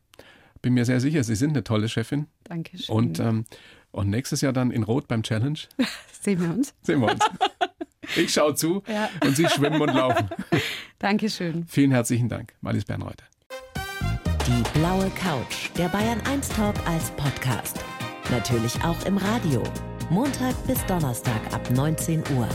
Bin 0.62 0.74
mir 0.74 0.84
sehr 0.84 1.00
sicher, 1.00 1.24
Sie 1.24 1.36
sind 1.36 1.50
eine 1.50 1.64
tolle 1.64 1.88
Chefin. 1.88 2.26
Dankeschön. 2.44 2.94
Und 2.94 3.20
ähm, 3.20 3.46
und 3.92 4.08
nächstes 4.10 4.40
Jahr 4.40 4.52
dann 4.52 4.70
in 4.70 4.82
Rot 4.82 5.08
beim 5.08 5.22
Challenge? 5.22 5.58
Sehen 6.20 6.40
wir 6.40 6.50
uns. 6.50 6.74
Sehen 6.82 7.00
wir 7.00 7.10
uns. 7.10 7.20
Ich 8.16 8.32
schaue 8.32 8.56
zu 8.56 8.82
ja. 8.88 9.08
und 9.24 9.36
Sie 9.36 9.48
schwimmen 9.48 9.80
und 9.80 9.94
laufen. 9.94 10.28
Dankeschön. 10.98 11.64
Vielen 11.68 11.92
herzlichen 11.92 12.28
Dank, 12.28 12.54
Marlies 12.60 12.84
Bernreuther. 12.84 13.24
Die 14.46 14.78
blaue 14.78 15.08
Couch, 15.10 15.70
der 15.78 15.88
Bayern 15.88 16.20
1 16.22 16.48
Talk 16.48 16.74
als 16.88 17.10
Podcast. 17.12 17.78
Natürlich 18.32 18.74
auch 18.82 19.04
im 19.06 19.16
Radio. 19.16 19.62
Montag 20.08 20.56
bis 20.66 20.84
Donnerstag 20.86 21.40
ab 21.52 21.70
19 21.70 22.24
Uhr. 22.36 22.48